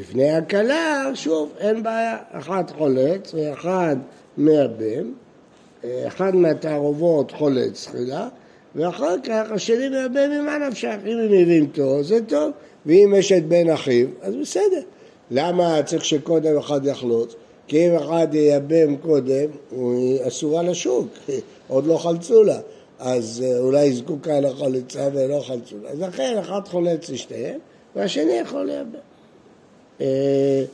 לפני 0.00 0.30
הכלה, 0.30 1.10
שוב, 1.14 1.52
אין 1.58 1.82
בעיה, 1.82 2.16
אחד 2.32 2.64
חולץ 2.78 3.34
ואחד 3.34 3.96
מייבם, 4.38 5.12
אחד 5.84 6.34
מהתערובות 6.34 7.30
חולץ 7.30 7.86
תחילה, 7.86 8.28
ואחר 8.74 9.14
כך 9.24 9.50
השני 9.50 9.88
מייבם 9.88 10.30
ממה 10.30 10.58
נפשך, 10.58 10.96
אם 11.06 11.50
הם 11.50 11.66
טוב, 11.66 12.02
זה 12.02 12.18
טוב, 12.26 12.50
ואם 12.86 13.14
יש 13.16 13.32
את 13.32 13.46
בן 13.46 13.70
אחיו, 13.70 14.06
אז 14.22 14.34
בסדר. 14.36 14.80
למה 15.30 15.82
צריך 15.82 16.04
שקודם 16.04 16.58
אחד 16.58 16.86
יחלוץ? 16.86 17.34
כי 17.68 17.88
אם 17.88 17.96
אחד 17.96 18.28
ייבם 18.32 18.96
קודם, 18.96 19.46
הוא 19.70 20.16
אסורה 20.28 20.62
לשוק, 20.62 21.06
עוד 21.68 21.86
לא 21.86 21.96
חלצו 21.96 22.44
לה. 22.44 22.58
אז 22.98 23.44
אה, 23.46 23.58
אולי 23.58 23.80
היא 23.80 23.96
זקוקה 23.96 24.40
לחליצה 24.40 25.08
ולא 25.12 25.40
חלצו 25.40 25.76
לה. 25.82 25.90
אז 25.90 26.00
לכן 26.00 26.36
אחד 26.40 26.60
חולץ 26.64 27.10
לשתיהם, 27.10 27.58
והשני 27.96 28.32
יכול 28.32 28.66
לייבם. 28.66 28.98
אה, 30.00 30.64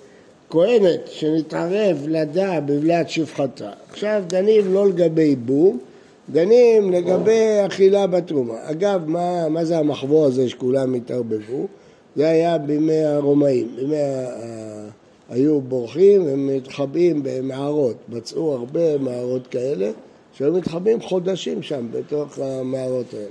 כהנת 0.50 1.00
שנתערב 1.06 2.04
לדע 2.08 2.61
בבלת 2.61 3.11
שפחתה. 3.11 3.70
עכשיו 3.90 4.22
דנים 4.26 4.75
לא 4.75 4.88
לגבי 4.88 5.22
ייבום, 5.22 5.78
דנים 6.30 6.92
לגבי 6.92 7.66
אכילה 7.66 8.06
בתרומה. 8.06 8.54
אגב, 8.62 9.02
מה, 9.06 9.49
מה 9.49 9.64
זה 9.64 9.78
המחבוא 9.78 10.26
הזה 10.26 10.49
שכולם 10.49 10.94
התערבבו? 10.94 11.66
זה 12.16 12.28
היה 12.28 12.58
בימי 12.58 13.04
הרומאים. 13.04 13.68
בימי 13.76 13.96
ה... 13.96 14.28
היו 15.32 15.60
בורחים 15.60 16.22
ומתחבאים 16.26 17.22
במערות. 17.22 17.96
מצאו 18.08 18.52
הרבה 18.52 18.98
מערות 18.98 19.46
כאלה, 19.46 19.90
שהיו 20.32 20.52
מתחבאים 20.52 21.00
חודשים 21.00 21.62
שם 21.62 21.86
בתוך 21.90 22.38
המערות 22.38 23.14
האלה. 23.14 23.26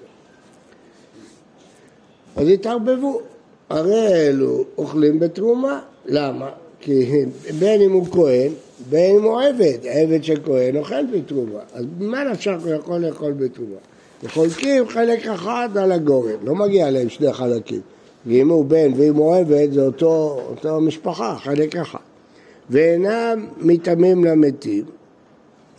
אז 2.36 2.48
התערבבו. 2.48 3.22
הרי 3.70 4.08
אלו 4.08 4.64
אוכלים 4.78 5.20
בתרומה. 5.20 5.82
למה? 6.06 6.50
כי 6.80 7.26
בין 7.60 7.82
אם 7.82 7.92
הוא 7.92 8.06
כהן, 8.12 8.52
בין 8.90 9.16
אם 9.16 9.24
הוא 9.24 9.42
עבד. 9.42 9.78
עבד 9.84 10.24
של 10.24 10.42
כהן 10.46 10.78
אוכל 10.78 11.06
בתרומה. 11.06 11.60
אז 11.74 11.86
מה 12.00 12.24
נפשך 12.24 12.56
הוא 12.64 12.72
יכול 12.72 12.98
לאכול 12.98 13.32
בתרומה? 13.32 13.78
וחולקים 14.24 14.88
חלק 14.88 15.28
אחד 15.28 15.70
על 15.76 15.92
הגורן, 15.92 16.36
לא 16.44 16.56
מגיע 16.56 16.92
להם 16.92 17.10
שני 17.10 17.34
חלקים. 17.34 17.82
ואם 18.26 18.50
הוא 18.50 18.66
בן 18.66 18.92
ואם 18.96 19.16
הוא 19.16 19.36
עבד 19.36 19.68
זה 19.72 19.86
אותו, 19.86 20.42
אותו 20.50 20.82
משפחה, 20.82 21.36
חלק 21.40 21.76
אחד. 21.76 22.00
ואינם 22.70 23.48
מתאמים 23.58 24.24
למתים. 24.24 24.86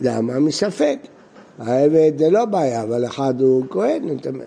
למה? 0.01 0.39
מספק. 0.39 0.97
העבד 1.59 2.11
זה 2.17 2.29
לא 2.29 2.45
בעיה, 2.45 2.83
אבל 2.83 3.05
אחד 3.05 3.41
הוא 3.41 3.63
כהן, 3.69 4.03
מתאמן. 4.03 4.45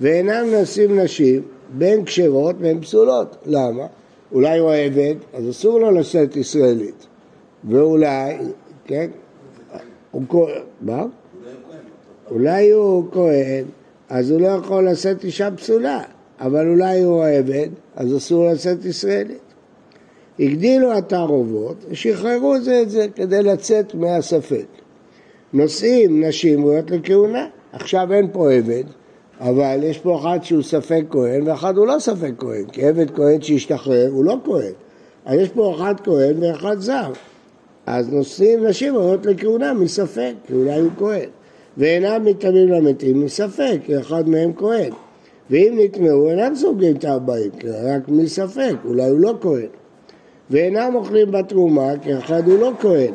ואינם 0.00 0.46
נושאים 0.58 1.00
נשים 1.00 1.42
בין 1.78 2.04
כשרות 2.04 2.56
ובין 2.58 2.80
פסולות. 2.80 3.36
למה? 3.46 3.86
אולי 4.32 4.58
הוא 4.58 4.72
עבד, 4.72 5.14
אז 5.34 5.50
אסור 5.50 5.80
לו 5.80 5.90
לשאת 5.90 6.36
ישראלית. 6.36 7.06
ואולי, 7.68 8.36
כן, 8.84 9.10
הוא 10.10 10.22
כהן, 10.28 10.62
מה? 10.80 11.04
אולי 12.30 12.70
הוא 12.70 13.04
כהן, 13.12 13.64
אז 14.08 14.30
הוא 14.30 14.40
לא 14.40 14.46
יכול 14.46 14.88
לשאת 14.88 15.24
אישה 15.24 15.50
פסולה, 15.50 16.02
אבל 16.40 16.68
אולי 16.68 17.02
הוא 17.02 17.24
עבד, 17.24 17.68
אז 17.96 18.16
אסור 18.16 18.46
לשאת 18.46 18.84
ישראלית. 18.84 19.38
הגדילו 20.40 20.92
התערובות 20.92 21.76
ושחררו 21.90 22.60
זה 22.60 22.82
את 22.82 22.90
זה 22.90 23.06
כדי 23.14 23.42
לצאת 23.42 23.94
מהספק. 23.94 24.66
נושאים 25.52 26.24
נשים 26.24 26.64
ראויות 26.64 26.90
לכהונה, 26.90 27.46
עכשיו 27.72 28.12
אין 28.12 28.28
פה 28.32 28.52
עבד, 28.52 28.84
אבל 29.40 29.80
יש 29.82 29.98
פה 29.98 30.18
אחד 30.20 30.38
שהוא 30.42 30.62
ספק 30.62 31.02
כהן 31.10 31.48
ואחד 31.48 31.76
הוא 31.76 31.86
לא 31.86 31.98
ספק 31.98 32.32
כהן, 32.38 32.64
כי 32.72 32.86
עבד 32.86 33.10
כהן 33.10 33.42
שהשתחרר 33.42 34.08
הוא 34.10 34.24
לא 34.24 34.36
כהן. 34.44 34.72
אז 35.24 35.40
יש 35.40 35.48
פה 35.48 35.74
אחד 35.76 35.94
כהן 36.04 36.42
ואחד 36.42 36.78
זר. 36.78 37.12
אז 37.86 38.12
נושאים 38.12 38.66
נשים 38.66 38.96
ראויות 38.96 39.26
לכהונה 39.26 39.74
מספק, 39.74 40.32
כי 40.46 40.52
אולי 40.52 40.80
הוא 40.80 40.90
כהן. 40.98 41.28
ואינם 41.78 42.24
מתאמים 42.24 42.68
למתים 42.68 43.20
מספק, 43.20 43.78
כי 43.84 43.98
אחד 43.98 44.28
מהם 44.28 44.52
כהן. 44.56 44.92
ואם 45.50 45.78
נטמעו 45.82 46.30
אינם 46.30 46.54
סוגרים 46.54 46.96
את 46.96 47.04
הארבעים, 47.04 47.50
רק 47.64 48.08
מספק, 48.08 48.74
אולי 48.84 49.08
הוא 49.08 49.18
לא 49.18 49.34
כהן. 49.40 49.66
ואינם 50.50 50.92
אוכלים 50.94 51.30
בתרומה, 51.30 51.92
כי 52.02 52.18
אחד 52.18 52.48
הוא 52.48 52.58
לא 52.58 52.72
כהן. 52.80 53.14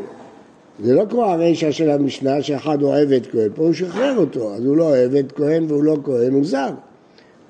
זה 0.83 0.93
לא 0.93 1.05
כמו 1.09 1.25
הרשע 1.25 1.71
של 1.71 1.89
המשנה 1.89 2.41
שאחד 2.41 2.81
הוא 2.81 2.95
עבד 2.95 3.25
כהן, 3.31 3.49
פה 3.55 3.63
הוא 3.63 3.73
שחרר 3.73 4.17
אותו, 4.17 4.53
אז 4.53 4.65
הוא 4.65 4.77
לא 4.77 4.97
עבד 4.97 5.31
כהן 5.31 5.65
והוא 5.67 5.83
לא 5.83 5.97
כהן, 6.03 6.33
הוא 6.33 6.45
זר. 6.45 6.69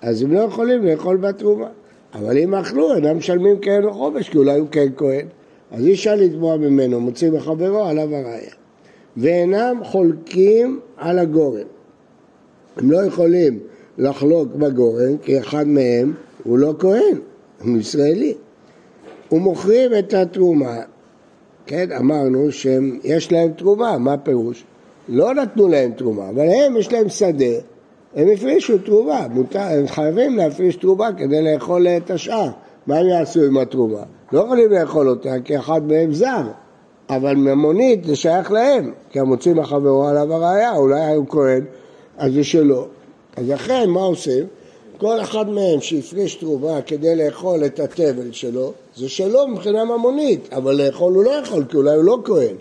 אז 0.01 0.21
הם 0.21 0.33
לא 0.33 0.39
יכולים 0.39 0.85
לאכול 0.85 1.17
בתרומה. 1.17 1.67
אבל 2.13 2.37
אם 2.37 2.55
אכלו, 2.55 2.95
אינם 2.95 3.17
משלמים 3.17 3.55
כהן 3.61 3.83
לחומש, 3.83 4.29
כי 4.29 4.37
אולי 4.37 4.59
הוא 4.59 4.67
כן 4.71 4.87
כהן. 4.97 5.25
אז 5.71 5.85
אי 5.85 5.93
אפשר 5.93 6.15
לתבוע 6.15 6.57
ממנו, 6.57 6.99
מוציא 6.99 7.31
מחברו 7.31 7.83
עליו 7.83 8.15
הראייה. 8.15 8.51
ואינם 9.17 9.79
חולקים 9.83 10.79
על 10.97 11.19
הגורן. 11.19 11.61
הם 12.77 12.91
לא 12.91 13.05
יכולים 13.05 13.59
לחלוק 13.97 14.47
בגורן, 14.55 15.17
כי 15.17 15.39
אחד 15.39 15.67
מהם 15.67 16.13
הוא 16.43 16.57
לא 16.57 16.73
כהן, 16.79 17.17
הוא 17.63 17.77
ישראלי. 17.77 18.33
ומוכרים 19.31 19.91
את 19.99 20.13
התרומה, 20.13 20.79
כן, 21.65 21.91
אמרנו 21.99 22.51
שיש 22.51 23.31
להם 23.31 23.51
תרומה, 23.51 23.97
מה 23.97 24.17
פירוש? 24.17 24.63
לא 25.09 25.33
נתנו 25.33 25.67
להם 25.67 25.91
תרומה, 25.91 26.29
אבל 26.29 26.45
הם, 26.49 26.77
יש 26.77 26.93
להם 26.93 27.09
שדה, 27.09 27.55
הם 28.15 28.27
הפרישו 28.33 28.77
תרומה, 28.77 29.27
מותר, 29.29 29.59
הם 29.59 29.87
חייבים 29.87 30.37
להפריש 30.37 30.75
תרומה 30.75 31.09
כדי 31.17 31.41
לאכול 31.41 31.87
את 31.87 32.11
השאר. 32.11 32.49
מה 32.87 32.97
הם 32.97 33.07
יעשו 33.07 33.43
עם 33.43 33.57
התרומה? 33.57 34.03
לא 34.31 34.39
יכולים 34.39 34.71
לאכול 34.71 35.09
אותה 35.09 35.35
כי 35.43 35.57
אחד 35.57 35.83
מהם 35.87 36.13
זר, 36.13 36.41
אבל 37.09 37.35
ממונית 37.35 38.03
זה 38.03 38.15
שייך 38.15 38.51
להם, 38.51 38.91
כי 39.09 39.19
המוציא 39.19 39.53
מחברו 39.53 40.07
עליו 40.07 40.33
הראייה, 40.33 40.75
אולי 40.75 41.15
הוא 41.15 41.25
כהן, 41.29 41.63
אז 42.17 42.33
זה 42.33 42.43
שלו. 42.43 42.87
אז 43.37 43.49
לכן 43.49 43.89
מה 43.89 44.01
עושים? 44.01 44.45
כל 44.97 45.21
אחד 45.21 45.49
מהם 45.49 45.81
שהפריש 45.81 46.35
תרומה 46.35 46.81
כדי 46.81 47.15
לאכול 47.15 47.65
את 47.65 47.79
התבל 47.79 48.31
שלו, 48.31 48.73
זה 48.95 49.09
שלו 49.09 49.47
מבחינה 49.47 49.85
ממונית, 49.85 50.53
אבל 50.53 50.75
לאכול 50.75 51.13
הוא 51.13 51.23
לא 51.23 51.31
יכול, 51.31 51.63
כי 51.69 51.77
אולי 51.77 51.95
הוא 51.95 52.03
לא 52.03 52.17
כהן. 52.25 52.55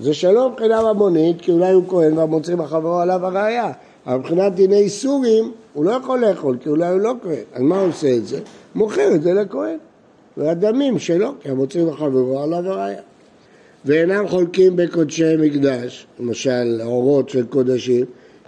זה 0.00 0.14
שלו 0.14 0.50
מבחינה 0.50 0.92
ממונית, 0.92 1.40
כי 1.40 1.52
אולי 1.52 1.72
הוא 1.72 1.84
כהן 1.88 2.18
והמוציא 2.18 2.54
מחברו 2.54 2.98
עליו 2.98 3.26
הראייה. 3.26 3.72
אבל 4.06 4.16
מבחינת 4.16 4.54
דיני 4.54 4.88
סורים, 4.88 5.52
הוא 5.74 5.84
לא 5.84 5.90
יכול 5.90 6.24
לאכול, 6.24 6.58
כי 6.62 6.68
אולי 6.68 6.88
הוא 6.88 7.00
לא 7.00 7.12
כהן. 7.22 7.42
אז 7.54 7.62
מה 7.62 7.80
הוא 7.80 7.88
עושה 7.88 8.16
את 8.16 8.26
זה? 8.26 8.40
מוכר 8.74 9.14
את 9.14 9.22
זה 9.22 9.34
לכהן. 9.34 9.78
והדמים 10.36 10.98
שלו, 10.98 11.32
כי 11.40 11.48
המוציא 11.48 11.84
מחברו 11.84 12.42
עליו 12.42 12.68
הראייה. 12.68 13.00
ואינם 13.84 14.28
חולקים 14.28 14.76
בקודשי 14.76 15.36
מקדש, 15.38 16.06
למשל 16.20 16.80
אורות 16.84 17.28
של 17.28 17.46
קודשים, 17.46 18.04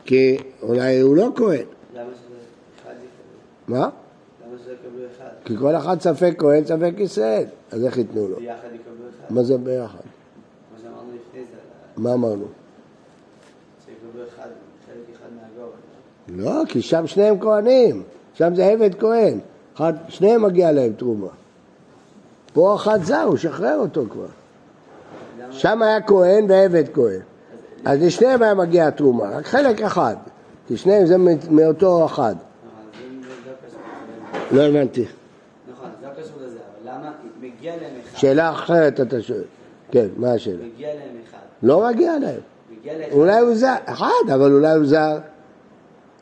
כי 0.08 0.36
אולי 0.62 1.00
הוא 1.00 1.16
לא 1.16 1.28
כהן. 1.36 1.64
למה 1.94 2.10
שזה 2.14 2.36
אחד 2.82 2.90
יקבל? 2.90 3.76
מה? 3.76 3.78
למה 3.78 4.58
שזה 4.58 4.72
יקבלו 4.72 5.06
אחד? 5.16 5.28
כי 5.44 5.56
כל 5.56 5.76
אחד 5.76 6.00
ספק 6.00 6.34
כהן, 6.38 6.64
ספק 6.64 6.92
ישראל. 6.98 7.44
אז 7.72 7.84
איך 7.84 7.98
ייתנו 7.98 8.28
לו? 8.28 8.36
ביחד 8.36 8.68
יקבלו 8.74 9.08
אחד? 9.10 9.34
מה 9.34 9.42
זה 9.42 9.58
ביחד? 9.58 9.98
כמו 9.98 10.82
שאמרנו 10.82 11.10
לפני 11.14 11.44
זה, 11.44 11.56
מה 11.96 12.12
אמרנו? 12.12 12.44
שיקבלו 13.86 14.24
אחד, 14.28 14.48
חלק 14.86 15.16
אחד 15.16 15.28
מהגובה. 15.34 16.58
לא, 16.58 16.64
כי 16.68 16.82
שם 16.82 17.06
שניהם 17.06 17.40
כהנים. 17.40 18.02
שם 18.34 18.54
זה 18.54 18.66
עבד 18.66 18.94
כהן. 18.94 19.38
אחד, 19.74 19.92
שניהם 20.08 20.42
מגיע 20.42 20.72
להם 20.72 20.92
תרומה. 20.92 21.28
פה 22.52 22.74
אחד 22.76 23.02
זר, 23.02 23.22
הוא 23.22 23.36
שחרר 23.36 23.78
אותו 23.78 24.04
כבר. 24.10 24.26
שם 25.50 25.82
היה 25.82 26.00
כהן 26.02 26.46
ועבד 26.48 26.84
כהן. 26.94 27.20
אז 27.84 28.02
לשניהם 28.02 28.42
היה 28.42 28.54
מגיע 28.54 28.90
תרומה, 28.90 29.24
רק 29.24 29.46
חלק 29.46 29.82
אחד. 29.82 30.16
כי 30.66 30.76
שניהם 30.76 31.06
זה 31.06 31.16
מאותו 31.50 32.06
אחד. 32.06 32.34
לא. 34.52 34.62
לא 34.62 34.62
הבנתי. 34.62 35.04
נכון, 35.72 35.90
לא? 36.02 36.08
שאלה 38.14 38.50
אחרת 38.50 39.00
אתה 39.00 39.22
שואל. 39.22 39.42
כן, 39.90 40.06
מה 40.16 40.32
השאלה? 40.32 40.64
מגיע 40.74 40.88
להם 40.88 41.16
אחד. 41.28 41.38
לא 41.62 41.86
מגיע 41.88 42.18
להם. 42.18 42.40
מגיע 42.78 42.98
לאחד. 42.98 43.12
אולי 43.12 43.40
הוא 43.40 43.54
זר, 43.54 43.74
אחד, 43.84 44.30
אבל 44.34 44.52
אולי 44.52 44.72
הוא 44.72 44.86
זר. 44.86 45.18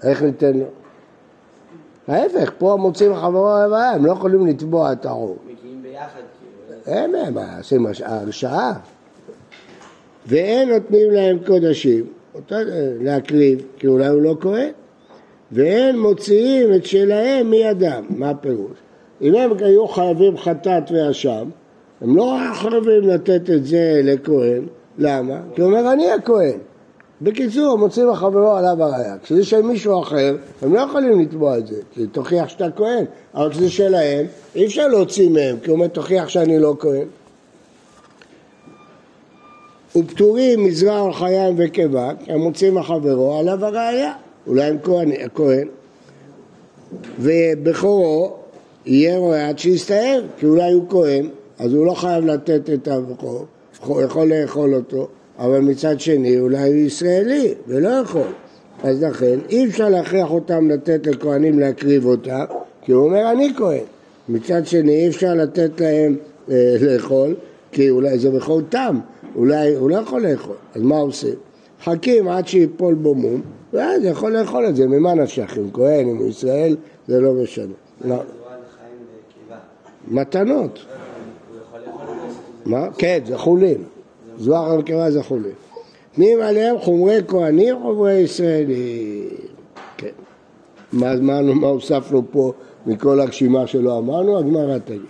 איך 0.02 0.22
ניתן 0.22 0.52
לו? 0.52 0.66
ההפך, 2.08 2.52
פה 2.58 2.76
מוצאים 2.80 3.16
חברו 3.16 3.50
הלוויה, 3.50 3.90
הם 3.90 4.06
לא 4.06 4.12
יכולים 4.12 4.46
לתבוע 4.46 4.92
את 4.92 5.06
הרוב. 5.06 5.36
מגיעים 5.46 5.82
ביחד, 5.82 6.20
כאילו. 6.86 6.96
להם, 6.96 7.34
מה, 7.34 7.56
עושים 7.58 7.86
הרשעה. 8.04 8.72
ואין 10.26 10.68
נותנים 10.68 11.10
להם 11.10 11.38
קודשים, 11.46 12.04
אותו, 12.34 12.56
להקריב, 13.00 13.64
כי 13.78 13.86
אולי 13.86 14.06
הוא 14.06 14.22
לא 14.22 14.36
כהן, 14.40 14.70
ואין 15.52 15.98
מוציאים 15.98 16.74
את 16.74 16.86
שלהם 16.86 17.50
מידם, 17.50 18.04
מה 18.08 18.30
הפירוש? 18.30 18.78
אם 19.22 19.34
הם 19.34 19.50
היו 19.58 19.88
חייבים 19.88 20.38
חטאת 20.38 20.90
ואשם, 20.90 21.48
הם 22.00 22.16
לא 22.16 22.36
חייבים 22.54 23.08
לתת 23.08 23.50
את 23.50 23.64
זה 23.64 24.00
לכהן, 24.04 24.66
למה? 24.98 25.40
כי 25.54 25.60
הוא 25.60 25.70
אומר 25.70 25.92
אני 25.92 26.10
הכהן. 26.10 26.58
בקיצור, 27.22 27.78
מוצאים 27.78 28.10
החברו 28.10 28.50
עליו 28.50 28.82
הראייה. 28.82 29.18
כשזה 29.22 29.44
של 29.44 29.62
מישהו 29.62 30.02
אחר, 30.02 30.36
הם 30.62 30.74
לא 30.74 30.80
יכולים 30.80 31.20
לתבוע 31.20 31.58
את 31.58 31.66
זה, 31.66 31.76
כי 31.92 32.06
תוכיח 32.06 32.48
שאתה 32.48 32.70
כהן, 32.76 33.04
אבל 33.34 33.50
כשזה 33.50 33.70
שלהם, 33.70 34.26
אי 34.54 34.66
אפשר 34.66 34.88
להוציא 34.88 35.30
מהם, 35.30 35.56
כי 35.62 35.70
הוא 35.70 35.76
אומר 35.76 35.88
תוכיח 35.88 36.28
שאני 36.28 36.58
לא 36.58 36.76
כהן. 36.78 37.06
ופטורים 39.96 40.64
מזרע 40.64 41.02
ולחיים 41.02 41.54
וקיבה, 41.58 42.10
כי 42.24 42.32
הם 42.32 42.40
מוצאים 42.40 42.78
החברו 42.78 43.38
עליו 43.38 43.64
הראייה, 43.64 44.12
אולי 44.46 44.64
הם 44.64 44.76
כהן. 45.34 45.68
ובכורו 47.20 48.34
יהיה 48.86 49.18
רואה 49.18 49.48
עד 49.48 49.58
שיסתער, 49.58 50.22
כי 50.38 50.46
אולי 50.46 50.72
הוא 50.72 50.84
כהן, 50.88 51.28
אז 51.58 51.72
הוא 51.72 51.86
לא 51.86 51.94
חייב 51.94 52.24
לתת 52.24 52.70
את 52.70 52.88
הבכור, 52.88 53.44
הוא 53.86 54.02
יכול 54.02 54.32
לאכול 54.32 54.74
אותו, 54.74 55.08
אבל 55.38 55.58
מצד 55.58 56.00
שני 56.00 56.38
אולי 56.38 56.68
הוא 56.68 56.76
ישראלי 56.76 57.54
ולא 57.68 57.88
יכול. 57.88 58.28
אז 58.82 59.02
לכן 59.02 59.38
אי 59.50 59.66
אפשר 59.66 59.88
להכריח 59.88 60.30
אותם 60.30 60.70
לתת 60.70 61.06
לכהנים 61.06 61.58
להקריב 61.58 62.06
אותה, 62.06 62.44
כי 62.82 62.92
הוא 62.92 63.04
אומר 63.04 63.30
אני 63.32 63.52
כהן. 63.56 63.84
מצד 64.28 64.66
שני 64.66 64.96
אי 64.96 65.08
אפשר 65.08 65.34
לתת 65.34 65.80
להם 65.80 66.16
אה, 66.50 66.76
לאכול, 66.80 67.34
כי 67.72 67.90
אולי 67.90 68.18
זה 68.18 68.30
בכור 68.30 68.60
תם, 68.68 68.98
אולי 69.34 69.74
הוא 69.74 69.90
לא 69.90 69.96
יכול 69.96 70.26
לאכול, 70.26 70.56
אז 70.74 70.82
מה 70.82 70.96
עושים? 70.96 71.34
חכים 71.82 72.28
עד 72.28 72.48
שיפול 72.48 72.94
בו 72.94 73.14
מום, 73.14 73.40
ואז 73.72 74.04
יכול 74.04 74.36
לאכול 74.36 74.66
את 74.68 74.76
זה, 74.76 74.86
ממה 74.86 75.14
נפשך, 75.14 75.58
אם 75.58 75.70
כהן, 75.72 76.08
אם 76.08 76.28
ישראל, 76.28 76.76
זה 77.08 77.20
לא 77.20 77.32
משנה. 77.32 77.74
לא. 78.04 78.16
מתנות. 80.08 80.78
הוא? 81.48 81.58
מה? 82.64 82.88
כן, 82.98 83.18
זה 83.26 83.38
חולין. 83.38 83.82
זוהר 84.38 84.72
המקרה 84.72 85.10
זה 85.10 85.22
חולין. 85.22 85.52
נותנים 86.10 86.40
עליהם 86.40 86.78
חומרי 86.78 87.20
כהנים, 87.28 87.76
חומרי 87.82 88.12
ישראלים. 88.12 89.28
כן. 89.96 90.08
מה, 90.92 91.16
מה, 91.20 91.42
מה 91.42 91.66
הוספנו 91.66 92.22
פה 92.30 92.52
מכל 92.86 93.20
הרשימה 93.20 93.66
שלא 93.66 93.98
אמרנו? 93.98 94.38
הגמרא 94.38 94.78
תגיד. 94.78 95.00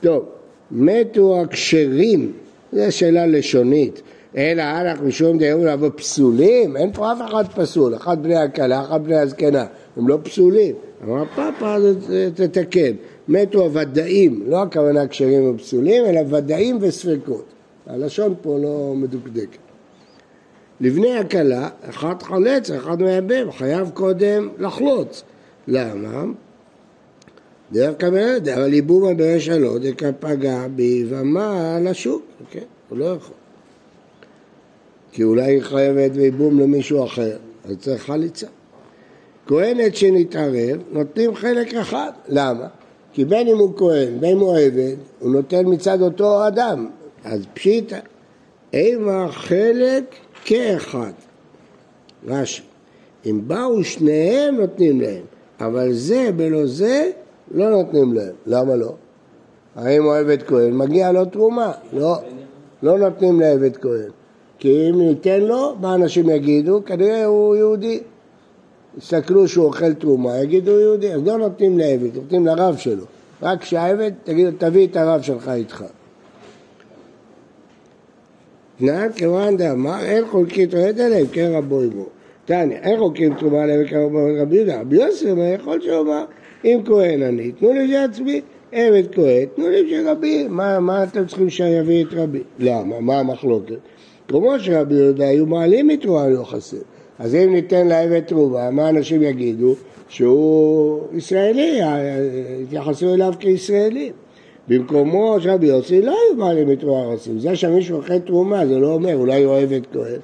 טוב, 0.00 0.24
מתו 0.70 1.40
הכשרים, 1.40 2.32
זו 2.72 2.92
שאלה 2.92 3.26
לשונית. 3.26 4.02
אלא 4.36 4.62
הלך 4.62 5.00
משום 5.00 5.38
דהיום 5.38 5.66
לבוא 5.66 5.88
פסולים, 5.96 6.76
אין 6.76 6.92
פה 6.92 7.12
אף 7.12 7.18
אחד 7.30 7.44
פסול, 7.54 7.94
אחד 7.96 8.22
בני 8.22 8.36
הכלה, 8.36 8.80
אחד 8.80 9.04
בני 9.04 9.16
הזקנה, 9.16 9.66
הם 9.96 10.08
לא 10.08 10.18
פסולים. 10.22 10.74
אמר 11.04 11.24
פאפה, 11.36 11.76
תתקן. 12.34 12.92
מתו 13.28 13.62
הוודאים, 13.62 14.42
לא 14.46 14.62
הכוונה 14.62 15.06
כשרים 15.06 15.50
ופסולים, 15.50 16.04
אלא 16.04 16.20
ודאים 16.28 16.78
וספקות. 16.80 17.44
הלשון 17.86 18.34
פה 18.42 18.58
לא 18.62 18.92
מדוקדקת. 18.96 19.58
לבני 20.80 21.16
הכלה, 21.16 21.68
אחד 21.88 22.22
חולץ, 22.22 22.70
אחד 22.70 23.02
מייבם, 23.02 23.52
חייב 23.52 23.90
קודם 23.94 24.48
לחלוץ. 24.58 25.22
למה? 25.68 26.24
דרך 27.72 27.94
כמובן, 27.98 28.50
אבל 28.54 28.74
ייבום 28.74 29.04
הבאר 29.08 29.38
שלו, 29.38 29.78
דקה 29.78 30.12
פגע 30.12 30.66
בי 30.76 31.04
ומה 31.08 31.78
לשוק, 31.82 32.22
כן? 32.50 32.64
הוא 32.88 32.98
לא 32.98 33.04
יכול. 33.04 33.36
כי 35.12 35.22
אולי 35.24 35.42
היא 35.42 35.62
חייבת 35.62 36.10
וייבום 36.14 36.60
למישהו 36.60 37.04
אחר, 37.04 37.36
אז 37.64 37.76
צריך 37.78 38.02
חליצה. 38.02 38.46
כהנת 39.46 39.96
שנתערב, 39.96 40.78
נותנים 40.90 41.34
חלק 41.34 41.74
אחד. 41.74 42.10
למה? 42.28 42.66
כי 43.12 43.24
בין 43.24 43.48
אם 43.48 43.58
הוא 43.58 43.76
כהן, 43.76 44.20
בין 44.20 44.30
אם 44.30 44.38
הוא 44.38 44.56
עבד, 44.56 44.96
הוא 45.18 45.30
נותן 45.30 45.62
מצד 45.66 46.02
אותו 46.02 46.48
אדם. 46.48 46.88
אז 47.24 47.40
פשיטא, 47.54 47.98
אימה 48.72 49.28
חלק 49.30 50.04
כאחד. 50.44 51.12
רש"י, 52.26 52.62
אם 53.26 53.40
באו 53.46 53.84
שניהם 53.84 54.56
נותנים 54.56 55.00
להם, 55.00 55.22
אבל 55.60 55.92
זה 55.92 56.30
בלא 56.36 56.66
זה 56.66 57.10
לא 57.50 57.70
נותנים 57.70 58.14
להם. 58.14 58.34
למה 58.46 58.76
לא? 58.76 58.94
הרי 59.76 59.96
אם 59.96 60.02
הוא 60.02 60.14
עבד 60.14 60.42
כהן, 60.42 60.76
מגיע 60.76 61.12
לו 61.12 61.24
תרומה. 61.24 61.72
לא, 61.92 62.16
לא 62.82 62.98
נותנים 62.98 63.40
לעבד 63.40 63.76
כהן. 63.76 64.10
כי 64.58 64.90
אם 64.90 65.00
ניתן 65.00 65.40
לו, 65.40 65.74
מה 65.80 65.94
אנשים 65.94 66.30
יגידו? 66.30 66.84
כנראה 66.84 67.24
הוא 67.24 67.56
יהודי. 67.56 68.00
יסתכלו 68.98 69.48
שהוא 69.48 69.64
אוכל 69.64 69.94
תרומה, 69.94 70.38
יגידו 70.38 70.80
יהודי, 70.80 71.12
אז 71.12 71.26
לא 71.26 71.38
נותנים 71.38 71.78
לעבד, 71.78 72.16
נותנים 72.16 72.46
לרב 72.46 72.76
שלו. 72.76 73.04
רק 73.42 73.60
כשהעבד, 73.60 74.10
תגידו, 74.24 74.50
תביא 74.58 74.86
את 74.86 74.96
הרב 74.96 75.22
שלך 75.22 75.48
איתך. 75.48 75.84
תנאי 78.78 79.08
כיוון 79.16 79.56
דאמר, 79.56 80.00
אין 80.02 80.24
חולקים 80.26 80.68
תועד 80.68 81.00
עליהם, 81.00 81.26
כן 81.32 81.50
רבו 81.54 81.80
עמו. 81.80 82.06
תניא, 82.44 82.76
אין 82.76 82.98
חולקים 82.98 83.34
תרומה 83.34 83.62
עליהם 83.62 83.86
כרבו 83.86 84.18
רבי 84.40 84.56
יהודה. 84.56 84.80
רבי 84.80 84.96
יוסף 84.96 85.26
יכול 85.54 85.80
שאומר, 85.80 86.24
אם 86.64 86.80
כהן 86.84 87.22
אני, 87.22 87.52
תנו 87.52 87.72
לי 87.72 87.86
לעצמי, 87.86 88.40
עבד 88.72 89.02
כהן, 89.12 89.46
תנו 89.56 89.68
לי 89.68 89.90
של 89.90 90.08
רבי. 90.08 90.48
מה, 90.48 90.80
מה 90.80 91.04
אתם 91.04 91.26
צריכים 91.26 91.50
שיביא 91.50 92.04
את 92.04 92.08
רבי? 92.12 92.42
למה? 92.58 93.00
מה 93.00 93.18
המחלוקת? 93.18 93.78
תרומות 94.26 94.60
של 94.60 94.74
רבי 94.74 94.94
יהודה 94.94 95.28
היו 95.28 95.46
מעלים 95.46 95.88
מתרומה 95.88 96.28
לא 96.28 96.44
חסר. 96.44 96.76
אז 97.18 97.34
אם 97.34 97.52
ניתן 97.52 97.86
לעבד 97.86 98.20
תרומה, 98.20 98.70
מה 98.70 98.88
אנשים 98.88 99.22
יגידו? 99.22 99.74
שהוא 100.08 101.00
ישראלי, 101.12 101.80
יתייחסו 102.62 103.14
אליו 103.14 103.34
כישראלי. 103.38 104.12
במקומו 104.68 105.36
של 105.40 105.50
רבי 105.50 105.66
יוסי 105.66 106.02
לא 106.02 106.10
היו 106.10 106.36
מעלים 106.36 106.68
מתרומה 106.68 107.16
חסר. 107.16 107.30
זה 107.38 107.56
שמישהו 107.56 107.96
אוכל 107.96 108.18
תרומה, 108.18 108.66
זה 108.66 108.78
לא 108.78 108.92
אומר, 108.92 109.16
אולי 109.16 109.42
הוא 109.42 109.56
עבד 109.56 109.80
כהן. 109.92 110.20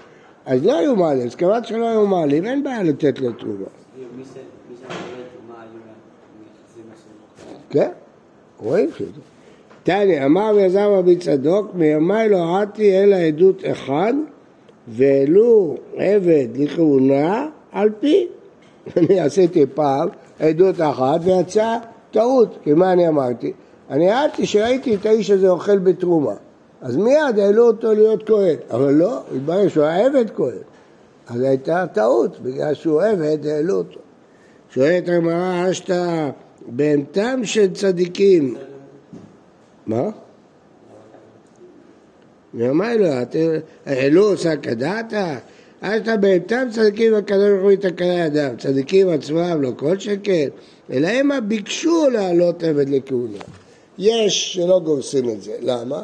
אז 0.47 0.67
לא 0.67 0.79
היו 0.79 0.97
מעלים, 0.97 1.27
אז 1.27 1.35
כיוון 1.35 1.65
שלא 1.65 1.89
היו 1.89 2.07
מעלים, 2.07 2.47
אין 2.47 2.63
בעיה 2.63 2.83
לתת 2.83 3.21
לו 3.21 3.33
תרומה. 3.33 3.55
מי 3.55 3.65
זה 4.25 4.41
מי 4.71 4.77
זה 4.77 4.85
מקבל 4.85 4.97
תרומה 5.33 5.63
היו 5.63 5.71
מייחסים 6.39 6.85
מסוים. 6.93 7.61
כן, 7.77 7.91
רואים 8.61 8.91
שזה. 8.99 9.21
תניא, 9.83 10.25
אמר 10.25 10.53
ויזם 10.55 10.89
רבי 10.99 11.17
צדוק, 11.17 11.67
מימיי 11.75 12.29
לא 12.29 12.37
ראיתי 12.37 12.99
אלא 12.99 13.17
עדות 13.17 13.63
אחד, 13.71 14.15
ולו 14.89 15.77
עבד 15.97 16.49
לכהונה 16.55 17.49
על 17.73 17.91
פי. 18.01 18.27
אני 18.97 19.21
עשיתי 19.21 19.67
פעם 19.75 20.09
עדות 20.41 20.81
אחת 20.81 21.21
ויצאה 21.25 21.79
טעות, 22.11 22.59
כי 22.63 22.73
מה 22.73 22.93
אני 22.93 23.09
אמרתי? 23.09 23.53
אני 23.91 24.11
העדתי 24.11 24.47
שראיתי 24.47 24.95
את 24.95 25.07
האיש 25.07 25.31
הזה 25.31 25.49
אוכל 25.49 25.79
בתרומה, 25.79 26.35
אז 26.81 26.97
מיד 26.97 27.39
העלו 27.39 27.67
אותו 27.67 27.95
להיות 27.95 28.27
כהן, 28.27 28.57
אבל 28.71 28.93
לא, 28.93 29.21
התברר 29.37 29.69
שהוא 29.69 29.85
היה 29.85 30.07
עבד 30.07 30.31
כהן, 30.37 30.63
אז 31.29 31.41
הייתה 31.41 31.87
טעות, 31.93 32.41
בגלל 32.41 32.75
שהוא 32.75 33.03
עבד 33.03 33.47
העלו 33.47 33.75
אותו. 33.75 34.01
שואלת 34.71 35.09
הגמרא, 35.09 35.71
אשתא 35.71 36.31
בהמתם 36.69 37.41
של 37.45 37.73
צדיקים 37.75 38.57
מה? 39.87 40.09
ואמר 42.55 42.97
לו, 42.97 43.07
העלו 43.87 44.37
שק 44.37 44.69
הדעתה? 44.69 45.39
אז 45.81 46.01
אתה 46.03 46.17
בהמתם 46.17 46.69
צדיקים 46.71 47.13
והקדוש 47.13 47.49
ברוך 47.51 47.63
הוא 47.63 47.73
יתקנה 47.73 48.15
ידם, 48.15 48.57
צדיקים 48.59 49.09
עצמם 49.09 49.63
לא 49.63 49.71
כל 49.77 49.99
שכן, 49.99 50.49
אלא 50.91 51.09
המה 51.09 51.41
ביקשו 51.41 52.11
להעלות 52.11 52.63
עבד 52.63 52.89
לכהונה. 52.89 53.39
יש 53.99 54.55
שלא 54.55 54.81
גורסים 54.85 55.31
את 55.31 55.43
זה, 55.43 55.57
למה? 55.61 56.03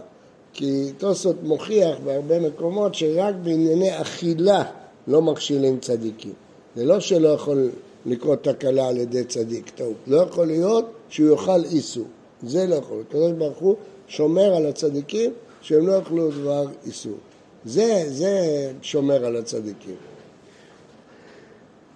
כי 0.53 0.93
תוספות 0.99 1.37
מוכיח 1.43 1.97
בהרבה 2.05 2.41
מקומות 2.41 2.95
שרק 2.95 3.35
בענייני 3.43 4.01
אכילה 4.01 4.65
לא 5.07 5.23
מכשילים 5.23 5.79
צדיקים. 5.79 6.33
זה 6.77 6.85
לא 6.85 7.01
שלא 7.01 7.29
יכול 7.29 7.69
לקרות 8.07 8.45
תקלה 8.45 8.89
על 8.89 8.97
ידי 8.97 9.25
צדיק, 9.25 9.71
טעות. 9.71 9.97
לא 10.07 10.17
יכול 10.17 10.47
להיות 10.47 10.91
שהוא 11.09 11.31
יאכל 11.31 11.65
איסור. 11.65 12.07
זה 12.43 12.67
לא 12.67 12.75
יכול. 12.75 13.03
הקדוש 13.09 13.33
ברוך 13.33 13.59
הוא 13.59 13.77
שומר 14.09 14.57
על 14.57 14.67
הצדיקים 14.67 15.31
שהם 15.61 15.87
לא 15.87 15.93
יאכלו 15.93 16.31
דבר 16.31 16.67
איסור. 16.87 17.17
זה, 17.65 18.05
זה 18.09 18.71
שומר 18.83 19.27
על 19.27 19.37
הצדיקים. 19.37 19.95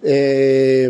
אה, 0.05 0.87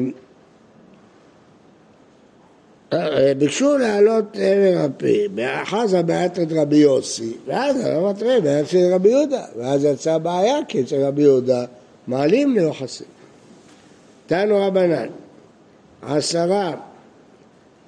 אה, 2.94 3.34
ביקשו 3.38 3.78
להעלות 3.78 4.26
עבר 4.36 4.78
הפי, 4.78 5.28
חזה 5.66 6.04
בעיית 6.04 6.40
את 6.40 6.48
רבי 6.52 6.78
יוסי, 6.78 7.34
ואז 7.46 7.86
הרב 7.86 8.20
בעיית 8.44 8.68
של 8.68 8.94
רבי 8.94 9.10
יהודה, 9.10 9.46
ואז 9.58 9.84
יצאה 9.84 10.20
בעיה, 10.20 10.58
כי 10.68 10.82
אצל 10.82 11.06
רבי 11.06 11.22
יהודה 11.22 11.66
מעלים 12.08 12.54
ליוחסים. 12.54 13.17
תנו 14.28 14.68
רבנן, 14.68 15.08
עשרה 16.02 16.76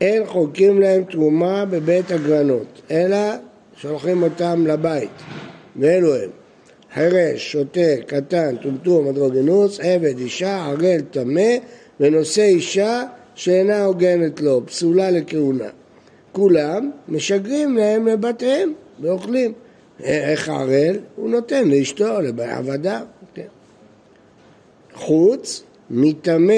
אין 0.02 0.26
חוקים 0.26 0.82
להם 0.82 1.04
תרומה 1.04 1.66
בבית 1.66 2.12
הגרנות, 2.12 2.82
אלא 2.92 3.18
שולחים 3.78 4.24
אותם 4.24 4.68
לבית. 4.68 5.10
ואלו 5.76 6.16
הם 6.16 6.30
חירש, 6.94 7.52
שוטה, 7.52 8.02
קטן, 8.08 8.56
טומטום, 8.56 9.08
אדרוגנוס, 9.08 9.80
עבד, 9.80 10.20
אישה, 10.20 10.66
ערל, 10.66 11.02
טמא, 11.12 11.52
ונושא 12.00 12.42
אישה 12.42 13.04
שאינה 13.36 13.84
הוגנת 13.84 14.42
לו, 14.42 14.66
פסולה 14.66 15.12
לכהונה. 15.12 15.70
כולם 16.32 16.92
משגרים 17.08 17.78
להם 17.78 18.08
לבתיהם 18.08 18.74
ואוכלים. 19.02 19.54
איך 20.04 20.50
ערל? 20.50 21.00
הוא 21.16 21.30
נותן 21.30 21.70
לאשתו, 21.70 22.22
לעבדיו. 22.22 23.02
כן. 23.34 23.46
חוץ, 24.94 25.64
מטמא 25.90 26.54